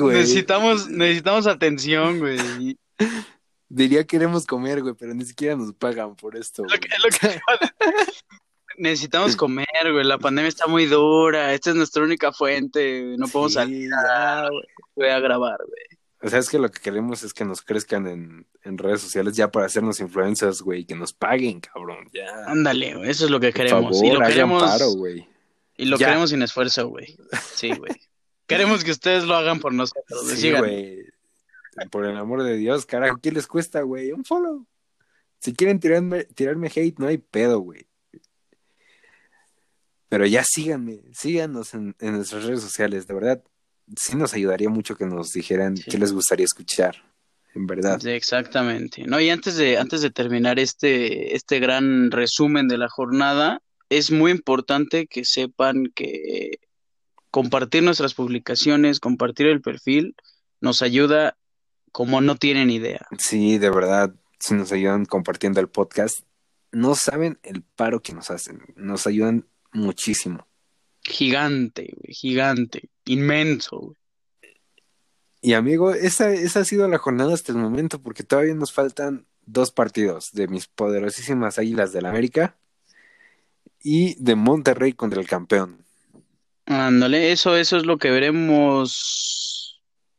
Güey. 0.00 0.16
necesitamos, 0.16 0.88
necesitamos 0.88 1.48
atención, 1.48 2.20
güey. 2.20 2.78
Diría 3.74 4.04
queremos 4.06 4.46
comer, 4.46 4.82
güey, 4.82 4.94
pero 4.94 5.14
ni 5.14 5.24
siquiera 5.24 5.56
nos 5.56 5.72
pagan 5.74 6.14
por 6.14 6.36
esto. 6.36 6.62
Lo 6.62 6.78
que- 6.78 6.88
lo 7.02 7.08
que- 7.10 7.40
Necesitamos 8.76 9.36
comer, 9.36 9.66
güey. 9.92 10.04
La 10.04 10.18
pandemia 10.18 10.48
está 10.48 10.66
muy 10.66 10.86
dura. 10.86 11.52
Esta 11.54 11.70
es 11.70 11.76
nuestra 11.76 12.02
única 12.02 12.32
fuente. 12.32 13.14
No 13.18 13.26
podemos 13.28 13.52
Sí, 13.52 13.58
salir 13.58 13.90
güey. 13.90 14.62
güey, 14.96 15.10
a 15.10 15.20
grabar, 15.20 15.58
güey. 15.66 15.98
O 16.22 16.28
sea, 16.28 16.38
es 16.38 16.48
que 16.48 16.58
lo 16.58 16.70
que 16.70 16.80
queremos 16.80 17.22
es 17.22 17.34
que 17.34 17.44
nos 17.44 17.62
crezcan 17.62 18.06
en, 18.06 18.46
en 18.62 18.78
redes 18.78 19.00
sociales 19.02 19.36
ya 19.36 19.50
para 19.50 19.66
hacernos 19.66 20.00
influencers, 20.00 20.62
güey, 20.62 20.84
que 20.86 20.94
nos 20.94 21.12
paguen, 21.12 21.60
cabrón, 21.60 22.08
ya. 22.14 22.46
Ándale, 22.46 22.94
güey. 22.96 23.10
Eso 23.10 23.26
es 23.26 23.30
lo 23.30 23.38
que 23.40 23.48
Por 23.48 23.54
queremos. 23.56 23.96
favor, 23.98 24.04
y 24.06 24.10
lo 24.18 24.26
queremos, 24.26 24.62
paro, 24.62 24.90
güey. 24.92 25.28
y 25.76 25.84
lo 25.84 25.96
Ya. 25.98 26.06
queremos 26.06 26.30
sin 26.30 26.42
esfuerzo, 26.42 26.88
güey. 26.88 27.16
Sí, 27.54 27.70
güey. 27.76 27.92
queremos 28.46 28.82
que 28.84 28.90
ustedes 28.92 29.24
lo 29.24 29.34
hagan 29.36 29.60
por 29.60 29.72
nosotros. 29.74 30.28
Sí, 30.34 30.50
güey. 30.52 31.04
Por 31.90 32.06
el 32.06 32.16
amor 32.16 32.42
de 32.42 32.56
Dios, 32.56 32.86
carajo, 32.86 33.18
¿qué 33.22 33.32
les 33.32 33.46
cuesta, 33.46 33.82
güey? 33.82 34.12
Un 34.12 34.24
follow. 34.24 34.66
Si 35.40 35.54
quieren 35.54 35.80
tirarme, 35.80 36.24
tirarme 36.24 36.70
hate, 36.74 36.98
no 36.98 37.06
hay 37.06 37.18
pedo, 37.18 37.58
güey. 37.60 37.86
Pero 40.08 40.26
ya 40.26 40.44
síganme, 40.44 41.00
síganos 41.12 41.74
en, 41.74 41.96
en 41.98 42.12
nuestras 42.14 42.44
redes 42.44 42.60
sociales, 42.62 43.06
de 43.06 43.14
verdad. 43.14 43.42
Sí 43.96 44.16
nos 44.16 44.32
ayudaría 44.34 44.68
mucho 44.70 44.96
que 44.96 45.06
nos 45.06 45.32
dijeran 45.32 45.76
Sí. 45.76 45.84
qué 45.90 45.98
les 45.98 46.12
gustaría 46.12 46.44
escuchar, 46.44 46.96
en 47.54 47.66
verdad. 47.66 47.98
Sí, 48.00 48.10
exactamente. 48.10 49.04
No, 49.06 49.20
y 49.20 49.28
antes 49.30 49.56
de, 49.56 49.76
antes 49.76 50.00
de 50.02 50.10
terminar 50.10 50.58
este, 50.58 51.34
este 51.34 51.58
gran 51.58 52.10
resumen 52.10 52.68
de 52.68 52.78
la 52.78 52.88
jornada, 52.88 53.60
es 53.88 54.10
muy 54.10 54.30
importante 54.30 55.06
que 55.06 55.24
sepan 55.24 55.90
que 55.94 56.58
compartir 57.30 57.82
nuestras 57.82 58.14
publicaciones, 58.14 59.00
compartir 59.00 59.48
el 59.48 59.60
perfil, 59.60 60.14
nos 60.60 60.80
ayuda 60.82 61.36
como 61.94 62.20
no 62.20 62.34
tienen 62.34 62.70
idea. 62.70 63.06
Sí, 63.18 63.56
de 63.58 63.70
verdad, 63.70 64.12
si 64.40 64.54
nos 64.54 64.72
ayudan 64.72 65.04
compartiendo 65.04 65.60
el 65.60 65.68
podcast, 65.68 66.22
no 66.72 66.96
saben 66.96 67.38
el 67.44 67.62
paro 67.62 68.02
que 68.02 68.12
nos 68.12 68.32
hacen, 68.32 68.62
nos 68.74 69.06
ayudan 69.06 69.46
muchísimo. 69.72 70.44
Gigante, 71.02 71.94
güey, 71.96 72.12
gigante, 72.12 72.90
inmenso, 73.04 73.78
güey. 73.78 73.96
Y 75.40 75.52
amigo, 75.52 75.94
esa, 75.94 76.32
esa 76.32 76.60
ha 76.60 76.64
sido 76.64 76.88
la 76.88 76.98
jornada 76.98 77.32
hasta 77.32 77.52
el 77.52 77.58
momento, 77.58 78.02
porque 78.02 78.24
todavía 78.24 78.54
nos 78.54 78.72
faltan 78.72 79.24
dos 79.46 79.70
partidos 79.70 80.32
de 80.32 80.48
mis 80.48 80.66
poderosísimas 80.66 81.60
Águilas 81.60 81.92
del 81.92 82.06
América 82.06 82.56
y 83.80 84.16
de 84.20 84.34
Monterrey 84.34 84.94
contra 84.94 85.20
el 85.20 85.28
campeón. 85.28 85.84
Ándale, 86.66 87.30
eso, 87.30 87.56
eso 87.56 87.76
es 87.76 87.86
lo 87.86 87.98
que 87.98 88.10
veremos 88.10 89.43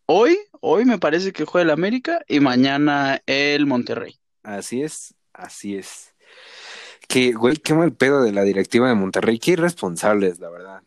hoy. 0.06 0.38
Hoy 0.62 0.86
me 0.86 0.98
parece 0.98 1.32
que 1.32 1.46
juega 1.46 1.63
el 1.63 1.70
América 1.70 2.24
y 2.28 2.39
mañana 2.39 3.22
el 3.26 3.65
Monterrey. 3.65 4.18
Así 4.44 4.82
es, 4.82 5.15
así 5.34 5.76
es. 5.76 6.15
Que, 7.08 7.34
güey, 7.34 7.58
qué 7.58 7.74
mal 7.74 7.94
pedo 7.94 8.24
de 8.24 8.32
la 8.32 8.44
directiva 8.44 8.88
de 8.88 8.96
Monterrey, 8.96 9.38
qué 9.38 9.52
irresponsables, 9.52 10.39
la 10.39 10.50
verdad. 10.50 10.84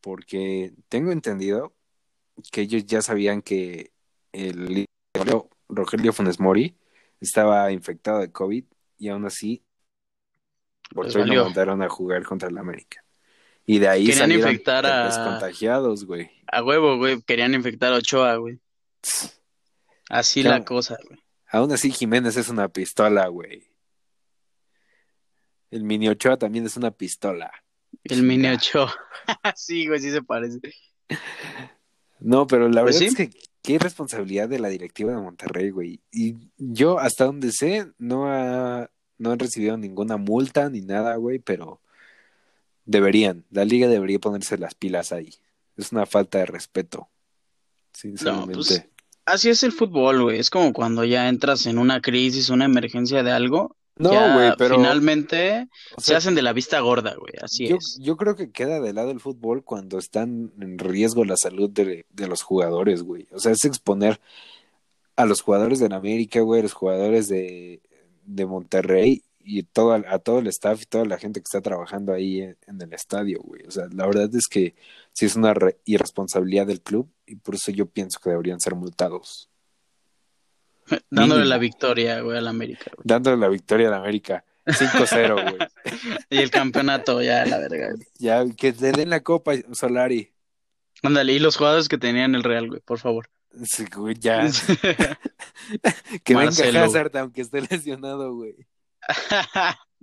Porque 0.00 0.72
tengo 0.88 1.12
entendido 1.12 1.72
que 2.50 2.62
ellos 2.62 2.84
ya 2.86 3.00
sabían 3.00 3.42
que 3.42 3.92
el 4.32 4.66
líder, 4.66 4.86
Rogelio 5.68 6.12
Funes 6.12 6.40
Mori 6.40 6.76
estaba 7.20 7.70
infectado 7.70 8.18
de 8.18 8.32
COVID 8.32 8.64
y 8.98 9.08
aún 9.08 9.24
así 9.24 9.62
por 10.92 11.12
valió. 11.12 11.34
lo 11.34 11.44
mandaron 11.46 11.82
a 11.82 11.88
jugar 11.88 12.24
contra 12.24 12.48
el 12.48 12.58
América. 12.58 13.03
Y 13.66 13.78
de 13.78 13.88
ahí 13.88 14.06
Querían 14.06 14.32
infectar 14.32 14.84
a- 14.86 15.06
descontagiados, 15.06 16.04
güey. 16.04 16.30
A 16.46 16.62
huevo, 16.62 16.98
güey, 16.98 17.20
querían 17.22 17.54
infectar 17.54 17.92
a 17.92 17.96
Ochoa, 17.96 18.36
güey. 18.36 18.58
Así 20.10 20.42
Claro. 20.42 20.58
la 20.58 20.64
cosa, 20.64 20.98
güey. 21.08 21.18
Aún 21.50 21.72
así 21.72 21.90
Jiménez 21.90 22.36
es 22.36 22.48
una 22.48 22.68
pistola, 22.68 23.26
güey. 23.28 23.64
El 25.70 25.84
mini 25.84 26.08
Ochoa 26.08 26.36
también 26.36 26.66
es 26.66 26.76
una 26.76 26.90
pistola. 26.90 27.50
El 28.04 28.22
mini 28.22 28.48
Ochoa. 28.48 28.94
Sí, 29.56 29.86
güey, 29.86 30.00
sí 30.00 30.10
se 30.10 30.20
parece. 30.22 30.58
No, 32.20 32.46
pero 32.46 32.68
la 32.68 32.82
Pues 32.82 32.98
verdad 33.00 33.14
sí. 33.16 33.22
es 33.24 33.30
que 33.30 33.38
qué 33.62 33.78
responsabilidad 33.78 34.48
de 34.48 34.58
la 34.58 34.68
directiva 34.68 35.12
de 35.12 35.18
Monterrey, 35.22 35.70
güey. 35.70 36.00
Y 36.12 36.36
yo, 36.58 36.98
hasta 36.98 37.24
donde 37.24 37.50
sé, 37.52 37.86
no, 37.98 38.26
ha, 38.30 38.90
no 39.16 39.32
han 39.32 39.38
recibido 39.38 39.76
ninguna 39.78 40.18
multa 40.18 40.68
ni 40.68 40.82
nada, 40.82 41.16
güey, 41.16 41.38
pero 41.38 41.80
deberían. 42.84 43.44
La 43.50 43.64
liga 43.64 43.88
debería 43.88 44.18
ponerse 44.18 44.58
las 44.58 44.74
pilas 44.74 45.12
ahí. 45.12 45.34
Es 45.76 45.92
una 45.92 46.06
falta 46.06 46.38
de 46.38 46.46
respeto, 46.46 47.08
sinceramente. 47.92 48.54
pues, 48.54 48.84
Así 49.26 49.48
es 49.48 49.62
el 49.62 49.72
fútbol, 49.72 50.22
güey. 50.22 50.38
Es 50.38 50.50
como 50.50 50.72
cuando 50.72 51.04
ya 51.04 51.28
entras 51.28 51.66
en 51.66 51.78
una 51.78 52.00
crisis, 52.00 52.50
una 52.50 52.66
emergencia 52.66 53.22
de 53.22 53.32
algo. 53.32 53.76
No, 53.96 54.10
güey, 54.10 54.52
pero 54.58 54.76
finalmente 54.76 55.68
o 55.96 56.00
se 56.00 56.16
hacen 56.16 56.34
de 56.34 56.42
la 56.42 56.52
vista 56.52 56.80
gorda, 56.80 57.14
güey. 57.14 57.32
Así 57.40 57.68
yo, 57.68 57.76
es. 57.76 57.96
yo 58.00 58.16
creo 58.16 58.34
que 58.34 58.50
queda 58.50 58.80
de 58.80 58.92
lado 58.92 59.12
el 59.12 59.20
fútbol 59.20 59.62
cuando 59.62 59.98
están 59.98 60.52
en 60.60 60.78
riesgo 60.78 61.24
la 61.24 61.36
salud 61.36 61.70
de, 61.70 62.04
de 62.10 62.26
los 62.26 62.42
jugadores, 62.42 63.02
güey. 63.02 63.28
O 63.30 63.38
sea, 63.38 63.52
es 63.52 63.64
exponer 63.64 64.20
a 65.16 65.26
los 65.26 65.42
jugadores 65.42 65.78
de 65.78 65.94
América, 65.94 66.40
güey, 66.40 66.60
a 66.60 66.64
los 66.64 66.72
jugadores 66.72 67.28
de, 67.28 67.82
de 68.24 68.46
Monterrey 68.46 69.22
y 69.44 69.62
todo, 69.64 69.92
a 69.92 70.18
todo 70.18 70.38
el 70.38 70.46
staff 70.48 70.82
y 70.82 70.86
toda 70.86 71.04
la 71.04 71.18
gente 71.18 71.40
que 71.40 71.44
está 71.44 71.60
trabajando 71.60 72.12
ahí 72.12 72.40
en, 72.40 72.56
en 72.66 72.80
el 72.82 72.92
estadio, 72.92 73.40
güey. 73.42 73.62
O 73.66 73.70
sea, 73.70 73.86
la 73.92 74.06
verdad 74.06 74.34
es 74.34 74.46
que 74.48 74.74
sí 75.12 75.26
es 75.26 75.36
una 75.36 75.52
re- 75.54 75.78
irresponsabilidad 75.84 76.66
del 76.66 76.80
club 76.80 77.10
y 77.26 77.36
por 77.36 77.54
eso 77.54 77.70
yo 77.70 77.86
pienso 77.86 78.18
que 78.20 78.30
deberían 78.30 78.60
ser 78.60 78.74
multados. 78.74 79.48
Dándole 81.10 81.40
mínimo. 81.40 81.44
la 81.54 81.58
victoria, 81.58 82.20
güey, 82.20 82.36
al 82.38 82.48
América, 82.48 82.90
güey. 82.94 83.04
Dándole 83.04 83.36
la 83.38 83.48
victoria 83.48 83.88
al 83.88 83.94
América 83.94 84.44
5-0, 84.66 85.56
güey. 85.56 85.68
Y 86.30 86.38
el 86.38 86.50
campeonato, 86.50 87.22
ya, 87.22 87.44
la 87.46 87.58
verga. 87.58 87.92
güey. 87.92 88.06
Ya, 88.18 88.44
que 88.56 88.72
le 88.72 88.92
den 88.92 89.10
la 89.10 89.22
copa 89.22 89.52
Solari. 89.72 90.32
Ándale, 91.02 91.32
y 91.34 91.38
los 91.38 91.56
jugadores 91.56 91.88
que 91.88 91.98
tenían 91.98 92.34
el 92.34 92.42
Real, 92.42 92.68
güey, 92.68 92.80
por 92.80 92.98
favor. 92.98 93.28
Sí, 93.64 93.84
güey, 93.94 94.14
ya. 94.18 94.46
Que 96.24 96.34
Marcelo. 96.34 96.72
venga 96.72 96.84
Hazard 96.84 97.16
aunque 97.18 97.42
esté 97.42 97.60
lesionado, 97.62 98.34
güey. 98.34 98.54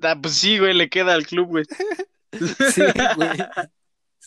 Ah, 0.03 0.15
pues 0.21 0.33
sí, 0.35 0.57
güey, 0.57 0.73
le 0.73 0.89
queda 0.89 1.13
al 1.13 1.25
club, 1.27 1.47
güey. 1.47 1.65
Sí, 2.73 2.81
güey. 3.15 3.29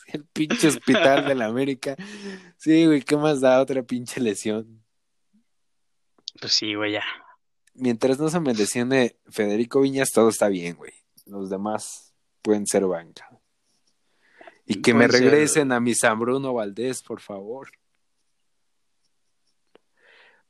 El 0.09 0.25
pinche 0.27 0.69
hospital 0.69 1.27
de 1.27 1.35
la 1.35 1.47
América. 1.47 1.97
Sí, 2.59 2.87
güey, 2.87 3.03
¿qué 3.03 3.17
más 3.17 3.41
da 3.41 3.61
otra 3.61 3.83
pinche 3.83 4.21
lesión? 4.21 4.85
Pues 6.41 6.53
sí, 6.53 6.75
güey, 6.75 6.93
ya. 6.93 7.03
Mientras 7.75 8.19
no 8.19 8.29
se 8.29 8.39
me 8.41 8.55
lesione 8.55 9.17
Federico 9.31 9.81
Viñas, 9.81 10.13
todo 10.13 10.29
está 10.29 10.49
bien, 10.49 10.77
güey. 10.77 10.93
Los 11.27 11.49
demás 11.51 12.15
pueden 12.43 12.67
ser 12.67 12.85
banca. 12.87 13.29
Y 14.67 14.81
que 14.83 14.95
me 14.95 15.09
ser- 15.09 15.23
regresen 15.23 15.73
a 15.73 15.81
mi 15.81 15.95
San 15.95 16.19
Bruno 16.21 16.53
Valdés, 16.55 17.03
por 17.03 17.21
favor. 17.21 17.71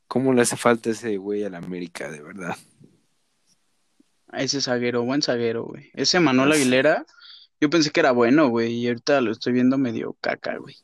¿Cómo 0.07 0.33
le 0.33 0.43
hace 0.43 0.57
falta 0.57 0.91
ese 0.91 1.17
güey 1.17 1.45
a 1.45 1.51
la 1.51 1.59
América, 1.59 2.11
de 2.11 2.21
verdad? 2.23 2.57
Ese 4.39 4.61
zaguero, 4.61 5.03
buen 5.05 5.23
zaguero, 5.23 5.65
güey. 5.65 5.91
Ese 5.95 6.21
Manuel 6.21 6.49
Pues- 6.51 6.61
Aguilera, 6.61 7.05
yo 7.61 7.71
pensé 7.71 7.91
que 7.91 8.01
era 8.01 8.13
bueno, 8.13 8.49
güey, 8.49 8.73
y 8.75 8.89
ahorita 8.89 9.21
lo 9.21 9.33
estoy 9.33 9.53
viendo 9.53 9.79
medio 9.79 10.17
caca, 10.21 10.57
güey. 10.59 10.77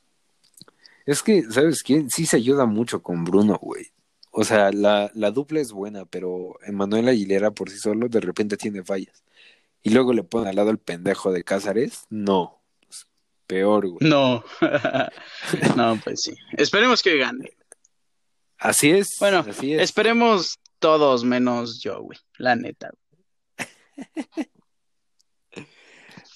Es 1.07 1.23
que, 1.23 1.43
¿sabes 1.51 1.83
quién? 1.83 2.09
Sí 2.11 2.27
se 2.27 2.37
ayuda 2.37 2.67
mucho 2.67 3.03
con 3.03 3.25
Bruno, 3.25 3.59
güey. 3.61 3.87
O 4.31 4.45
sea, 4.45 4.71
la, 4.71 5.11
la 5.15 5.31
dupla 5.33 5.61
es 5.61 5.73
buena, 5.73 6.05
pero 6.05 6.55
Emanuel 6.65 7.09
Aguilera 7.09 7.51
por 7.51 7.69
sí 7.69 7.79
solo 7.79 8.09
de 8.09 8.21
repente 8.21 8.57
tiene 8.57 8.85
fallas. 8.85 9.25
Y 9.83 9.91
luego 9.91 10.13
le 10.13 10.23
ponen 10.23 10.49
al 10.49 10.57
lado 10.57 10.71
el 10.71 10.79
pendejo 10.79 11.33
de 11.33 11.43
Cázares. 11.43 12.05
No. 12.11 12.61
Peor, 13.49 13.89
güey. 13.89 14.09
No, 14.09 14.45
no, 15.77 15.99
pues 16.05 16.23
sí. 16.23 16.35
Esperemos 16.57 17.03
que 17.03 17.17
gane. 17.19 17.51
Así 18.59 18.91
es. 18.91 19.17
Bueno, 19.19 19.39
así 19.49 19.75
es. 19.75 19.83
Esperemos 19.83 20.61
todos 20.79 21.25
menos 21.25 21.81
yo, 21.83 22.01
güey. 22.03 22.19
La 22.39 22.55
neta. 22.55 22.91
güey. 22.91 23.00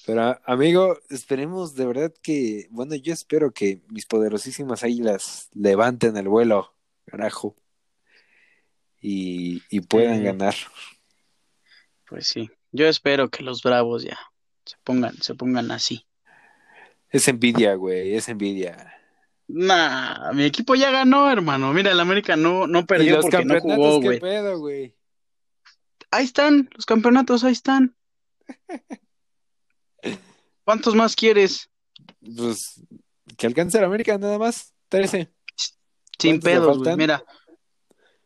Pero 0.05 0.39
amigo, 0.45 0.99
esperemos 1.09 1.75
de 1.75 1.85
verdad 1.87 2.13
que, 2.21 2.67
bueno, 2.69 2.93
yo 2.95 3.11
espero 3.11 3.51
que 3.51 3.81
mis 3.89 4.05
poderosísimas 4.05 4.83
águilas 4.83 5.49
levanten 5.53 6.15
el 6.15 6.27
vuelo, 6.27 6.75
carajo, 7.05 7.55
y, 9.01 9.63
y 9.69 9.81
puedan 9.81 10.21
Eh, 10.21 10.23
ganar. 10.25 10.55
Pues 12.07 12.27
sí, 12.27 12.51
yo 12.71 12.87
espero 12.87 13.29
que 13.29 13.41
los 13.41 13.63
Bravos 13.63 14.03
ya 14.03 14.19
se 14.63 14.75
pongan, 14.83 15.15
se 15.21 15.33
pongan 15.33 15.71
así. 15.71 16.05
Es 17.09 17.27
envidia, 17.27 17.73
güey, 17.75 18.13
es 18.15 18.29
envidia. 18.29 18.93
Nah, 19.47 20.31
mi 20.33 20.43
equipo 20.43 20.75
ya 20.75 20.91
ganó, 20.91 21.31
hermano. 21.31 21.71
Mira, 21.73 21.91
el 21.91 21.99
América 21.99 22.35
no, 22.35 22.67
no 22.67 22.85
perdió 22.85 23.17
los 23.17 23.25
porque 23.25 23.45
no 23.45 23.59
jugó, 23.59 24.01
¿qué 24.01 24.19
güey. 24.55 24.95
Güey? 26.15 26.19
Ahí 26.19 26.25
están, 26.25 26.69
los 26.75 26.85
campeonatos, 26.85 27.43
ahí 27.43 27.53
están. 27.53 27.95
¿Cuántos 30.63 30.95
más 30.95 31.15
quieres? 31.15 31.69
Pues 32.35 32.81
que 33.37 33.47
alcance 33.47 33.79
la 33.79 33.87
América 33.87 34.17
nada 34.17 34.37
más, 34.37 34.73
13. 34.89 35.31
Sin 36.17 36.39
¿Cuántos 36.39 36.49
le 36.49 36.59
pedos, 36.59 36.77
güey. 36.79 36.95
Mira, 36.97 37.23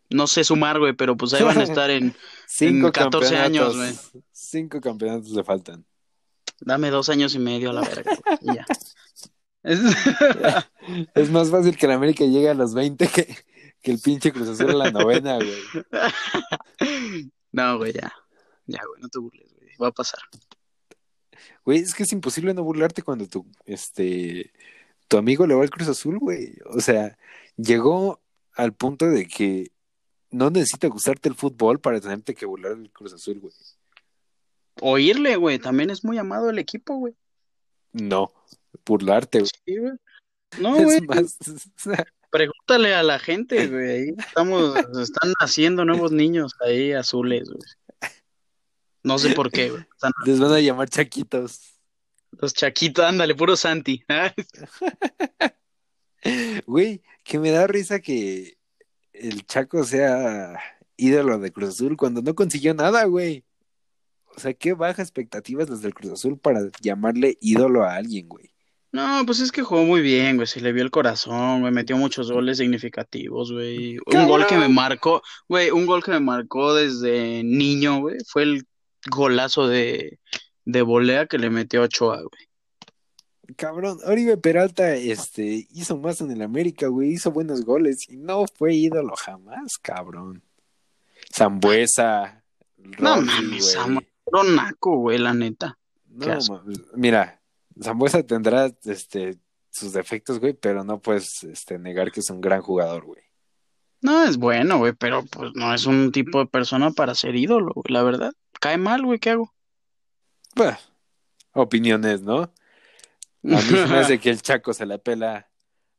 no 0.09 0.27
sé 0.27 0.43
sumar, 0.43 0.79
güey, 0.79 0.93
pero 0.93 1.15
pues 1.17 1.33
ahí 1.33 1.43
van 1.43 1.57
a 1.59 1.63
estar 1.63 1.89
en. 1.89 2.15
Cinco 2.47 2.91
14 2.91 3.37
años, 3.37 3.73
campeonatos. 3.73 4.11
Cinco 4.31 4.81
campeonatos 4.81 5.29
le 5.31 5.43
faltan. 5.43 5.85
Dame 6.61 6.89
dos 6.89 7.09
años 7.09 7.35
y 7.35 7.39
medio 7.39 7.69
a 7.69 7.73
la 7.73 7.81
verga, 7.81 8.17
güey, 8.25 8.37
y 8.41 8.55
ya. 8.55 8.65
Es- 9.63 9.79
Es 11.13 11.29
más 11.29 11.49
fácil 11.51 11.77
que 11.77 11.87
la 11.87 11.95
América 11.95 12.25
llegue 12.25 12.49
a 12.49 12.53
los 12.53 12.73
20 12.73 13.07
que, 13.07 13.37
que 13.81 13.91
el 13.91 13.99
pinche 13.99 14.31
Cruz 14.31 14.49
Azul 14.49 14.71
a 14.71 14.73
la 14.73 14.91
novena, 14.91 15.35
güey. 15.35 15.59
No, 17.59 17.77
güey, 17.77 17.91
ya. 17.91 18.13
Ya, 18.67 18.79
güey, 18.87 19.01
no 19.01 19.09
te 19.09 19.19
burles, 19.19 19.53
güey. 19.53 19.71
Va 19.81 19.87
a 19.87 19.91
pasar. 19.91 20.21
Güey, 21.65 21.79
es 21.79 21.93
que 21.93 22.03
es 22.03 22.13
imposible 22.13 22.53
no 22.53 22.63
burlarte 22.63 23.01
cuando 23.01 23.27
tu, 23.27 23.45
este, 23.65 24.53
tu 25.09 25.17
amigo 25.17 25.45
le 25.45 25.55
va 25.55 25.63
al 25.63 25.69
Cruz 25.69 25.89
Azul, 25.89 26.19
güey. 26.19 26.55
O 26.67 26.79
sea, 26.79 27.17
llegó 27.57 28.21
al 28.53 28.73
punto 28.73 29.07
de 29.07 29.27
que 29.27 29.71
no 30.31 30.49
necesita 30.49 30.87
gustarte 30.87 31.27
el 31.27 31.35
fútbol 31.35 31.81
para 31.81 31.99
tenerte 31.99 32.33
que 32.33 32.45
burlar 32.45 32.77
del 32.77 32.91
Cruz 32.91 33.13
Azul, 33.13 33.41
güey. 33.41 33.53
Oírle, 34.81 35.35
güey, 35.35 35.59
también 35.59 35.89
es 35.89 36.05
muy 36.05 36.17
amado 36.17 36.49
el 36.49 36.59
equipo, 36.59 36.95
güey. 36.95 37.13
No, 37.91 38.31
burlarte, 38.85 39.39
güey. 39.39 39.51
Sí, 39.65 39.77
güey. 39.77 39.93
No, 40.61 40.75
güey, 40.81 40.97
Es 40.97 41.03
más, 41.03 41.37
pregúntale 42.29 42.93
a 42.93 43.03
la 43.03 43.19
gente, 43.19 43.67
güey. 43.67 43.89
Ahí 43.89 44.15
estamos, 44.17 44.75
están 45.01 45.33
naciendo 45.41 45.85
nuevos 45.85 46.11
niños 46.11 46.53
ahí 46.61 46.93
azules, 46.93 47.49
güey. 47.49 48.13
No 49.03 49.17
sé 49.17 49.33
por 49.33 49.49
qué, 49.51 49.69
güey. 49.69 49.85
Están 49.93 50.11
les 50.25 50.39
van 50.39 50.51
a 50.51 50.59
llamar 50.59 50.89
chaquitos. 50.89 51.75
los 52.31 52.53
chaquitos, 52.53 53.05
ándale, 53.05 53.35
puro 53.35 53.55
Santi. 53.55 54.03
Güey, 56.65 57.01
que 57.23 57.39
me 57.39 57.49
da 57.49 57.65
risa 57.65 58.01
que 58.01 58.57
el 59.13 59.45
Chaco 59.45 59.83
sea 59.85 60.59
ídolo 60.97 61.39
de 61.39 61.51
Cruz 61.51 61.69
Azul 61.69 61.97
cuando 61.97 62.21
no 62.21 62.35
consiguió 62.35 62.73
nada, 62.73 63.05
güey. 63.05 63.45
O 64.35 64.39
sea, 64.39 64.53
qué 64.53 64.73
baja 64.73 65.01
expectativas 65.01 65.69
las 65.69 65.81
del 65.81 65.93
Cruz 65.93 66.11
Azul 66.11 66.37
para 66.37 66.61
llamarle 66.81 67.37
ídolo 67.41 67.83
a 67.83 67.95
alguien, 67.95 68.27
güey. 68.27 68.48
No, 68.91 69.23
pues 69.25 69.39
es 69.39 69.51
que 69.51 69.61
jugó 69.61 69.83
muy 69.83 70.01
bien, 70.01 70.35
güey. 70.35 70.47
Se 70.47 70.61
le 70.61 70.71
vio 70.71 70.83
el 70.83 70.89
corazón, 70.91 71.61
güey. 71.61 71.71
Metió 71.71 71.95
muchos 71.97 72.31
goles 72.31 72.57
significativos, 72.57 73.51
güey. 73.51 73.97
Un 74.07 74.27
gol 74.27 74.47
que 74.47 74.57
me 74.57 74.67
marcó, 74.67 75.21
güey, 75.47 75.69
un 75.69 75.85
gol 75.85 76.03
que 76.03 76.11
me 76.11 76.19
marcó 76.19 76.73
desde 76.73 77.43
niño, 77.43 77.99
güey. 77.99 78.17
Fue 78.27 78.43
el 78.43 78.65
golazo 79.11 79.67
de, 79.67 80.19
de 80.65 80.81
volea 80.81 81.27
que 81.27 81.37
le 81.37 81.49
metió 81.51 81.81
a 81.81 81.85
Ochoa, 81.85 82.17
güey. 82.17 82.49
Cabrón, 83.55 83.97
Oribe 84.05 84.37
Peralta 84.37 84.93
este, 84.95 85.67
hizo 85.71 85.97
más 85.97 86.21
en 86.21 86.29
el 86.31 86.41
América, 86.43 86.87
güey, 86.87 87.09
hizo 87.13 87.31
buenos 87.31 87.65
goles 87.65 88.07
y 88.07 88.15
no 88.17 88.45
fue 88.55 88.75
ídolo 88.75 89.15
jamás, 89.15 89.77
cabrón. 89.79 90.43
Zambuesa, 91.33 92.43
No 92.77 93.15
Rodri, 93.15 93.25
mames, 93.25 93.49
güey. 93.49 93.61
Samo- 93.61 94.05
Puro 94.23 94.43
naco, 94.43 94.97
güey, 94.97 95.17
la 95.17 95.33
neta. 95.33 95.77
No, 96.07 96.27
mames. 96.27 96.81
mira, 96.95 97.38
Zambuesa 97.81 98.23
tendrá 98.23 98.71
este, 98.85 99.39
sus 99.71 99.93
defectos, 99.93 100.39
güey, 100.39 100.53
pero 100.53 100.83
no 100.83 100.99
puedes 100.99 101.43
este, 101.43 101.79
negar 101.79 102.11
que 102.11 102.19
es 102.19 102.29
un 102.29 102.41
gran 102.41 102.61
jugador, 102.61 103.05
güey. 103.05 103.21
No, 104.01 104.23
es 104.23 104.37
bueno, 104.37 104.77
güey, 104.77 104.93
pero 104.93 105.25
pues 105.25 105.51
no 105.55 105.73
es 105.73 105.85
un 105.85 106.11
tipo 106.11 106.39
de 106.39 106.45
persona 106.45 106.91
para 106.91 107.15
ser 107.15 107.35
ídolo, 107.35 107.73
güey, 107.73 107.93
la 107.93 108.03
verdad. 108.03 108.33
Cae 108.59 108.77
mal, 108.77 109.05
güey, 109.05 109.19
¿qué 109.19 109.31
hago? 109.31 109.53
Bah, 110.55 110.79
opiniones, 111.53 112.21
¿no? 112.21 112.41
A 112.41 112.51
mí 113.43 113.61
se 113.61 113.87
me 113.87 113.97
hace 113.97 114.19
que 114.19 114.29
el 114.29 114.41
Chaco 114.41 114.73
se 114.73 114.85
la 114.85 114.97
pela 114.97 115.49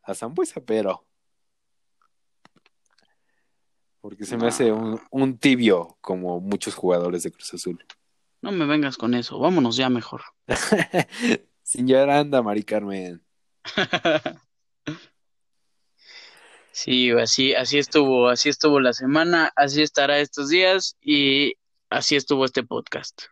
a 0.03 0.15
Zambuesa, 0.15 0.61
pero. 0.61 1.07
Porque 4.01 4.25
se 4.25 4.37
me 4.37 4.49
hace 4.49 4.73
un, 4.73 5.01
un 5.11 5.39
tibio 5.39 5.99
como 6.01 6.41
muchos 6.41 6.75
jugadores 6.75 7.23
de 7.23 7.33
Cruz 7.33 7.53
Azul. 7.53 7.85
No 8.41 8.53
me 8.53 8.65
vengas 8.65 8.97
con 8.97 9.13
eso, 9.13 9.39
vámonos 9.39 9.77
ya 9.77 9.91
mejor. 9.91 10.23
Señora 11.73 12.19
anda, 12.21 12.43
Mari 12.43 12.65
Carmen. 12.71 13.15
Sí, 16.73 17.11
así, 17.13 17.55
así 17.55 17.79
estuvo, 17.79 18.29
así 18.29 18.49
estuvo 18.49 18.81
la 18.81 18.93
semana, 18.93 19.53
así 19.57 19.83
estará 19.83 20.19
estos 20.21 20.49
días 20.49 20.97
y 21.03 21.55
así 21.91 22.17
estuvo 22.17 22.45
este 22.45 22.63
podcast. 22.63 23.23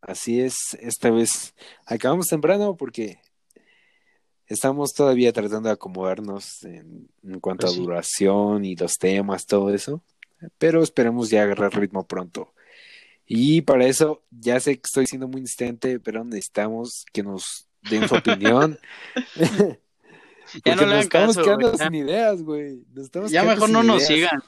Así 0.00 0.40
es, 0.40 0.74
esta 0.80 1.10
vez 1.10 1.54
acabamos 1.86 2.26
temprano 2.28 2.76
porque 2.76 3.20
estamos 4.46 4.92
todavía 4.94 5.32
tratando 5.32 5.68
de 5.68 5.74
acomodarnos 5.74 6.62
en, 6.64 7.08
en 7.22 7.40
cuanto 7.40 7.66
Pues 7.66 7.72
a 7.72 7.72
sí. 7.74 7.80
duración 7.80 8.64
y 8.64 8.76
los 8.76 8.96
temas, 8.98 9.46
todo 9.46 9.72
eso. 9.74 10.02
Pero 10.58 10.82
esperemos 10.82 11.30
ya 11.30 11.42
agarrar 11.42 11.74
ritmo 11.78 12.06
pronto. 12.06 12.54
Y 13.26 13.62
para 13.62 13.86
eso, 13.86 14.24
ya 14.30 14.60
sé 14.60 14.76
que 14.76 14.82
estoy 14.86 15.06
siendo 15.06 15.28
muy 15.28 15.42
insistente, 15.42 16.00
pero 16.00 16.24
necesitamos 16.24 17.04
que 17.12 17.22
nos 17.22 17.67
den 17.90 18.08
su 18.08 18.14
opinión. 18.14 18.78
Ya 20.64 20.76
no 20.76 20.86
le 20.86 20.94
nos 20.94 21.04
estamos 21.04 21.36
caso, 21.36 21.44
quedando 21.44 21.72
güey, 21.72 21.78
sin 21.78 21.94
ideas, 21.94 22.42
güey. 22.42 22.82
Nos 22.94 23.30
Ya 23.30 23.44
mejor 23.44 23.70
no 23.70 23.82
nos 23.82 24.08
ideas. 24.10 24.30
sigan. 24.30 24.42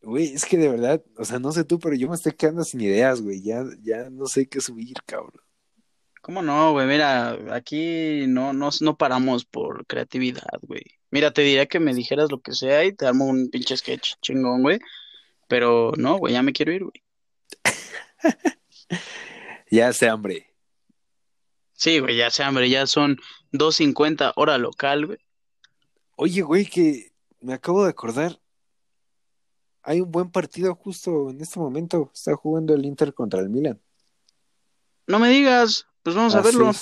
Güey, 0.01 0.33
es 0.33 0.45
que 0.45 0.55
de 0.57 0.69
verdad, 0.69 1.03
o 1.17 1.25
sea, 1.25 1.37
no 1.37 1.51
sé 1.51 1.65
tú, 1.65 1.79
pero 1.79 1.93
yo 1.93 2.07
me 2.07 2.15
estoy 2.15 2.31
quedando 2.31 2.63
sin 2.63 2.79
ideas, 2.79 3.21
güey. 3.21 3.41
Ya, 3.41 3.65
ya 3.81 4.09
no 4.09 4.25
sé 4.27 4.47
qué 4.47 4.61
subir, 4.61 4.95
cabrón. 5.05 5.41
¿Cómo 6.21 6.41
no, 6.41 6.71
güey? 6.71 6.87
Mira, 6.87 7.37
aquí 7.53 8.25
no, 8.25 8.53
no, 8.53 8.69
no 8.79 8.97
paramos 8.97 9.43
por 9.43 9.85
creatividad, 9.85 10.59
güey. 10.61 10.83
Mira, 11.11 11.31
te 11.31 11.41
diría 11.41 11.65
que 11.65 11.81
me 11.81 11.93
dijeras 11.93 12.31
lo 12.31 12.39
que 12.39 12.53
sea 12.53 12.85
y 12.85 12.93
te 12.93 13.05
armo 13.05 13.25
un 13.25 13.49
pinche 13.49 13.75
sketch 13.75 14.13
chingón, 14.21 14.61
güey. 14.61 14.79
Pero 15.49 15.91
no, 15.97 16.17
güey, 16.17 16.33
ya 16.33 16.41
me 16.41 16.53
quiero 16.53 16.71
ir, 16.71 16.83
güey. 16.85 17.03
Ya 19.69 19.91
sé, 19.93 20.09
hambre. 20.09 20.53
Sí, 21.73 21.99
güey, 21.99 22.17
ya 22.17 22.29
sé, 22.29 22.43
hambre, 22.43 22.69
ya 22.69 22.87
son 22.87 23.17
2.50 23.51 24.33
hora 24.35 24.57
local, 24.57 25.05
güey. 25.05 25.19
Oye, 26.15 26.41
güey, 26.41 26.65
que 26.65 27.11
me 27.39 27.53
acabo 27.53 27.83
de 27.83 27.91
acordar. 27.91 28.39
Hay 29.83 30.01
un 30.01 30.11
buen 30.11 30.31
partido 30.31 30.73
justo 30.75 31.29
en 31.29 31.39
este 31.39 31.59
momento. 31.59 32.11
Está 32.13 32.35
jugando 32.35 32.73
el 32.73 32.85
Inter 32.85 33.13
contra 33.13 33.39
el 33.39 33.49
Milan. 33.49 33.79
No 35.05 35.19
me 35.19 35.29
digas, 35.29 35.87
pues 36.03 36.15
vamos 36.15 36.35
a 36.35 36.41
verlo. 36.41 36.71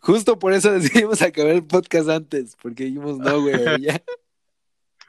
Justo 0.00 0.38
por 0.38 0.52
eso 0.52 0.72
decidimos 0.72 1.22
acabar 1.22 1.52
el 1.52 1.66
podcast 1.66 2.08
antes, 2.08 2.56
porque 2.62 2.84
dijimos, 2.84 3.18
no, 3.18 3.42
güey, 3.42 3.82
ya. 3.82 4.00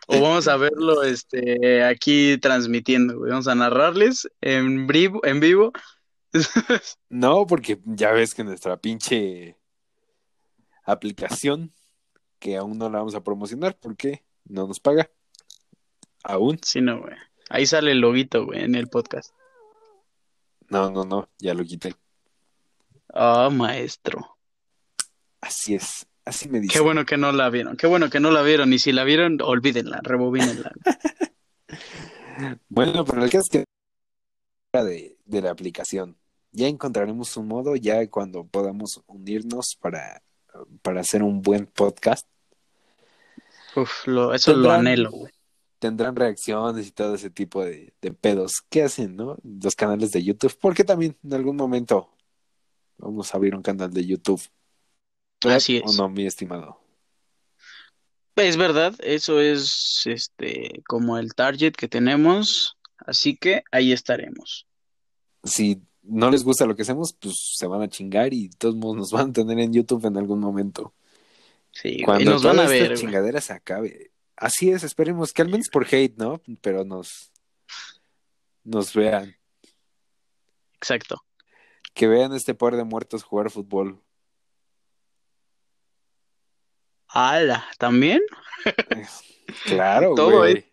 O 0.10 0.22
vamos 0.22 0.48
a 0.48 0.56
verlo 0.56 1.04
este, 1.04 1.84
aquí 1.84 2.38
transmitiendo, 2.38 3.20
güey. 3.20 3.32
Vamos 3.32 3.48
a 3.48 3.56
narrarles 3.56 4.30
en 4.42 4.88
vivo, 4.88 5.20
en 5.24 5.40
vivo. 5.40 5.72
No, 7.10 7.46
porque 7.48 7.80
ya 7.86 8.12
ves 8.12 8.34
que 8.34 8.44
nuestra 8.44 8.78
pinche 8.78 9.58
aplicación, 10.84 11.74
que 12.40 12.58
aún 12.58 12.78
no 12.78 12.90
la 12.90 13.00
vamos 13.00 13.16
a 13.16 13.24
promocionar, 13.24 13.78
porque 13.80 14.24
no 14.46 14.68
nos 14.68 14.80
paga. 14.80 15.10
Aún. 16.24 16.60
Sí, 16.64 16.82
no, 16.82 17.02
güey. 17.02 17.16
Ahí 17.50 17.66
sale 17.66 17.92
el 17.92 18.00
loguito, 18.00 18.46
güey, 18.46 18.64
en 18.64 18.76
el 18.76 18.88
podcast. 18.88 19.34
No, 20.70 20.90
no, 20.90 21.04
no, 21.06 21.30
ya 21.40 21.54
lo 21.54 21.64
quité. 21.64 21.96
Oh, 23.14 23.50
maestro. 23.50 24.38
Así 25.40 25.76
es, 25.76 26.08
así 26.28 26.50
me 26.50 26.60
dice. 26.60 26.74
Qué 26.74 26.80
bueno 26.80 27.06
que 27.06 27.18
no 27.18 27.32
la 27.32 27.50
vieron. 27.50 27.78
Qué 27.78 27.88
bueno 27.88 28.10
que 28.10 28.20
no 28.20 28.32
la 28.32 28.42
vieron. 28.42 28.72
Y 28.74 28.80
si 28.80 28.92
la 28.92 29.04
vieron, 29.04 29.40
olvídenla, 29.42 30.02
rebobínenla. 30.04 30.72
Bueno, 32.70 33.04
pero 33.04 33.24
el 33.24 33.32
caso 33.32 33.44
es 33.46 33.50
que 33.50 34.84
de, 34.84 35.18
de 35.26 35.42
la 35.42 35.52
aplicación. 35.52 36.18
Ya 36.52 36.68
encontraremos 36.68 37.36
un 37.38 37.48
modo 37.48 37.76
ya 37.76 38.08
cuando 38.10 38.46
podamos 38.46 39.02
unirnos 39.08 39.76
para, 39.80 40.22
para 40.82 41.02
hacer 41.02 41.24
un 41.24 41.42
buen 41.42 41.66
podcast. 41.66 42.28
Uf, 43.76 44.08
lo, 44.08 44.34
eso 44.34 44.56
lo 44.56 44.72
anhelo, 44.72 45.12
güey. 45.12 45.34
tendrán 45.80 46.16
reacciones 46.16 46.88
y 46.88 46.92
todo 46.92 47.16
ese 47.16 47.30
tipo 47.30 47.64
de, 47.64 47.94
de 48.02 48.14
pedos. 48.14 48.64
¿Qué 48.70 48.84
hacen, 48.84 49.16
no? 49.16 49.38
Los 49.44 49.76
canales 49.76 50.12
de 50.12 50.24
YouTube. 50.24 50.58
Porque 50.60 50.84
también 50.84 51.18
en 51.24 51.34
algún 51.34 51.56
momento 51.56 52.10
vamos 52.98 53.34
a 53.34 53.38
abrir 53.38 53.56
un 53.56 53.62
canal 53.62 53.92
de 53.92 54.06
YouTube. 54.06 54.42
¿Verdad 55.44 55.58
Así 55.58 55.82
¿O 55.86 55.90
es. 55.90 55.98
no, 55.98 56.10
mi 56.10 56.26
estimado? 56.26 56.80
Es 58.36 58.56
verdad, 58.58 58.94
eso 59.00 59.40
es 59.42 60.04
este 60.06 60.84
como 60.88 61.18
el 61.18 61.34
target 61.34 61.74
que 61.74 61.88
tenemos, 61.88 62.78
así 62.98 63.36
que 63.36 63.64
ahí 63.72 63.92
estaremos. 63.92 64.68
Si 65.44 65.82
no 66.04 66.30
les 66.30 66.44
gusta 66.44 66.66
lo 66.68 66.76
que 66.76 66.84
hacemos, 66.84 67.14
pues 67.14 67.34
se 67.56 67.66
van 67.68 67.82
a 67.82 67.90
chingar 67.90 68.34
y 68.34 68.50
todos 68.50 68.76
modos 68.76 68.98
nos 68.98 69.12
van 69.12 69.30
a 69.30 69.34
tener 69.34 69.58
en 69.60 69.74
YouTube 69.74 70.06
en 70.06 70.18
algún 70.18 70.40
momento. 70.40 70.94
Sí, 71.72 72.02
Cuando 72.04 72.32
nos 72.32 72.44
van 72.44 72.58
toda 72.58 72.68
a 72.68 72.74
esta 72.74 72.84
ver, 72.84 72.88
güey. 72.94 73.00
chingadera 73.02 73.42
se 73.42 73.54
acabe. 73.54 74.12
Así 74.36 74.70
es, 74.70 74.84
esperemos 74.84 75.34
que 75.34 75.42
al 75.42 75.50
menos 75.50 75.70
por 75.70 75.88
hate, 75.92 76.16
¿no? 76.18 76.42
Pero 76.62 76.84
nos, 76.86 77.32
nos 78.64 78.94
vean. 78.94 79.36
Exacto. 80.76 81.24
Que 81.96 82.08
vean 82.08 82.34
este 82.34 82.54
par 82.54 82.76
de 82.76 82.84
muertos 82.84 83.24
jugar 83.24 83.50
fútbol. 83.50 84.00
¡Hala! 87.10 87.66
¿También? 87.78 88.22
Claro, 89.66 90.14
Todo 90.16 90.40
güey. 90.40 90.66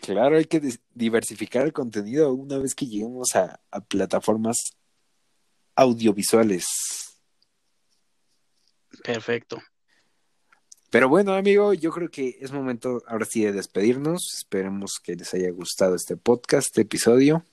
Claro, 0.00 0.36
hay 0.36 0.44
que 0.44 0.60
diversificar 0.94 1.64
el 1.64 1.72
contenido 1.72 2.32
una 2.32 2.58
vez 2.58 2.72
que 2.74 2.86
lleguemos 2.86 3.34
a, 3.34 3.60
a 3.70 3.80
plataformas 3.80 4.76
audiovisuales. 5.74 6.64
Perfecto. 9.02 9.60
Pero 10.90 11.08
bueno, 11.08 11.32
amigo, 11.32 11.72
yo 11.72 11.90
creo 11.90 12.10
que 12.10 12.36
es 12.40 12.52
momento 12.52 13.02
ahora 13.08 13.24
sí 13.24 13.42
de 13.42 13.52
despedirnos. 13.52 14.34
Esperemos 14.36 15.00
que 15.02 15.16
les 15.16 15.32
haya 15.34 15.50
gustado 15.50 15.94
este 15.94 16.16
podcast, 16.16 16.66
este 16.66 16.82
episodio. 16.82 17.44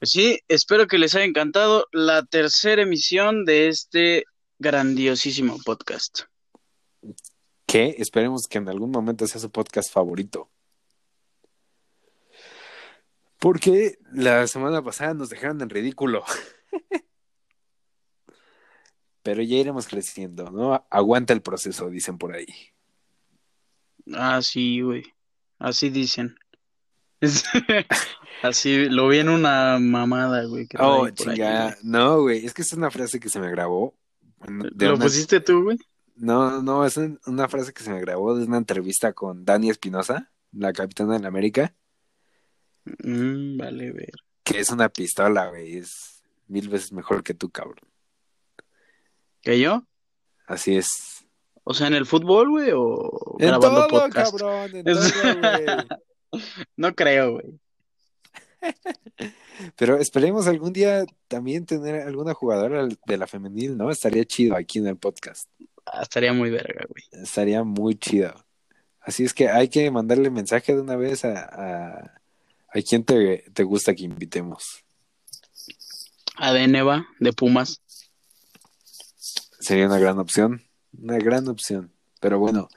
Pues 0.00 0.12
sí, 0.12 0.40
espero 0.48 0.86
que 0.86 0.96
les 0.96 1.14
haya 1.14 1.26
encantado 1.26 1.86
la 1.92 2.24
tercera 2.24 2.80
emisión 2.80 3.44
de 3.44 3.68
este 3.68 4.24
grandiosísimo 4.58 5.58
podcast. 5.62 6.20
Que 7.66 7.96
esperemos 7.98 8.48
que 8.48 8.56
en 8.56 8.70
algún 8.70 8.92
momento 8.92 9.26
sea 9.26 9.42
su 9.42 9.50
podcast 9.50 9.92
favorito. 9.92 10.50
Porque 13.38 13.98
la 14.10 14.46
semana 14.46 14.82
pasada 14.82 15.12
nos 15.12 15.28
dejaron 15.28 15.60
en 15.60 15.68
ridículo. 15.68 16.24
Pero 19.22 19.42
ya 19.42 19.56
iremos 19.56 19.86
creciendo, 19.86 20.50
¿no? 20.50 20.86
Aguanta 20.88 21.34
el 21.34 21.42
proceso, 21.42 21.90
dicen 21.90 22.16
por 22.16 22.34
ahí. 22.34 22.46
Ah, 24.14 24.40
sí, 24.40 24.80
güey. 24.80 25.04
Así 25.58 25.90
dicen. 25.90 26.39
Así, 28.42 28.86
lo 28.88 29.08
vi 29.08 29.18
en 29.18 29.28
una 29.28 29.78
mamada, 29.78 30.44
güey. 30.44 30.66
que 30.66 30.76
Oh, 30.80 31.02
traí 31.02 31.12
por 31.12 31.28
ahí, 31.28 31.34
chinga. 31.36 31.62
güey. 31.64 31.74
No, 31.82 32.20
güey, 32.22 32.46
es 32.46 32.54
que 32.54 32.62
es 32.62 32.72
una 32.72 32.90
frase 32.90 33.20
que 33.20 33.28
se 33.28 33.38
me 33.40 33.50
grabó. 33.50 33.94
¿Lo 34.46 34.94
una- 34.94 35.04
pusiste 35.04 35.40
tú, 35.40 35.64
güey? 35.64 35.78
No, 36.16 36.62
no, 36.62 36.84
es 36.86 36.96
un- 36.96 37.20
una 37.26 37.48
frase 37.48 37.72
que 37.72 37.82
se 37.82 37.90
me 37.90 38.00
grabó 38.00 38.34
de 38.36 38.44
una 38.46 38.56
entrevista 38.58 39.12
con 39.12 39.44
Dani 39.44 39.70
Espinosa, 39.70 40.30
la 40.52 40.72
capitana 40.72 41.14
de 41.14 41.20
la 41.20 41.28
América, 41.28 41.74
Mm, 42.84 43.58
vale, 43.58 43.92
ver. 43.92 44.12
que 44.42 44.58
es 44.60 44.70
una 44.70 44.88
pistola, 44.88 45.48
güey, 45.48 45.76
es 45.76 46.22
mil 46.48 46.68
veces 46.68 46.92
mejor 46.92 47.22
que 47.22 47.34
tú, 47.34 47.50
cabrón. 47.50 47.86
¿Que 49.42 49.60
yo? 49.60 49.84
Así 50.46 50.76
es. 50.76 51.26
O 51.64 51.74
sea, 51.74 51.86
en 51.86 51.94
el 51.94 52.06
fútbol, 52.06 52.48
güey, 52.50 52.70
o 52.74 53.36
En 53.38 53.48
grabando 53.48 53.86
todo, 53.86 54.00
podcast. 54.00 54.30
cabrón, 54.32 54.70
en 54.76 54.88
Es- 54.88 55.12
todo, 55.12 55.38
güey. 55.40 55.66
No 56.76 56.94
creo, 56.94 57.32
güey. 57.32 57.58
Pero 59.76 59.96
esperemos 59.98 60.46
algún 60.46 60.72
día 60.72 61.04
también 61.28 61.66
tener 61.66 62.02
alguna 62.02 62.34
jugadora 62.34 62.88
de 63.06 63.16
la 63.16 63.26
femenil, 63.26 63.76
¿no? 63.76 63.90
Estaría 63.90 64.24
chido 64.24 64.56
aquí 64.56 64.78
en 64.78 64.86
el 64.86 64.96
podcast. 64.96 65.48
Ah, 65.86 66.02
estaría 66.02 66.32
muy 66.32 66.50
verga, 66.50 66.86
güey. 66.88 67.04
Estaría 67.22 67.64
muy 67.64 67.96
chido. 67.96 68.34
Así 69.00 69.24
es 69.24 69.34
que 69.34 69.48
hay 69.48 69.68
que 69.68 69.90
mandarle 69.90 70.30
mensaje 70.30 70.74
de 70.74 70.80
una 70.80 70.96
vez 70.96 71.24
a, 71.24 71.40
a, 71.40 72.20
a 72.68 72.82
quien 72.82 73.04
te, 73.04 73.44
te 73.52 73.62
gusta 73.64 73.94
que 73.94 74.04
invitemos. 74.04 74.84
A 76.36 76.52
Deneva, 76.52 77.06
de 77.18 77.32
Pumas. 77.32 77.82
Sería 79.58 79.86
una 79.86 79.98
gran 79.98 80.18
opción. 80.18 80.62
Una 80.98 81.18
gran 81.18 81.48
opción. 81.48 81.92
Pero 82.20 82.38
bueno, 82.38 82.68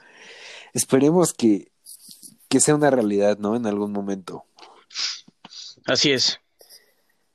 esperemos 0.72 1.32
que, 1.32 1.70
que 2.54 2.60
sea 2.60 2.76
una 2.76 2.88
realidad, 2.88 3.36
¿no? 3.38 3.56
En 3.56 3.66
algún 3.66 3.90
momento. 3.90 4.44
Así 5.86 6.12
es. 6.12 6.38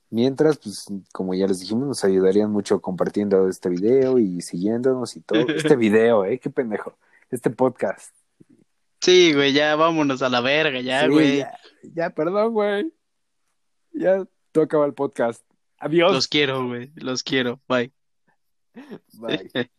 Mientras, 0.10 0.58
pues, 0.60 0.86
como 1.12 1.34
ya 1.34 1.46
les 1.46 1.60
dijimos, 1.60 1.90
nos 1.90 2.06
ayudarían 2.06 2.50
mucho 2.50 2.80
compartiendo 2.80 3.50
este 3.50 3.68
video 3.68 4.18
y 4.18 4.40
siguiéndonos 4.40 5.18
y 5.18 5.20
todo. 5.20 5.42
Este 5.50 5.76
video, 5.76 6.24
¿eh? 6.24 6.40
Qué 6.40 6.50
pendejo. 6.50 6.98
Este 7.30 7.50
podcast. 7.50 8.16
Sí, 9.02 9.34
güey, 9.34 9.52
ya 9.52 9.76
vámonos 9.76 10.22
a 10.22 10.30
la 10.30 10.40
verga, 10.40 10.80
ya, 10.80 11.02
Sí, 11.02 11.10
güey. 11.10 11.38
ya, 11.40 11.60
ya, 11.94 12.10
perdón, 12.12 12.54
güey. 12.54 12.94
Ya, 13.92 14.26
acaba 14.56 14.86
el 14.86 14.94
podcast. 14.94 15.44
Adiós. 15.80 16.14
Los 16.14 16.30
quiero, 16.30 16.66
güey. 16.66 16.94
Los 16.96 17.24
quiero. 17.24 17.60
Bye. 17.68 17.92
Bye. 19.20 19.52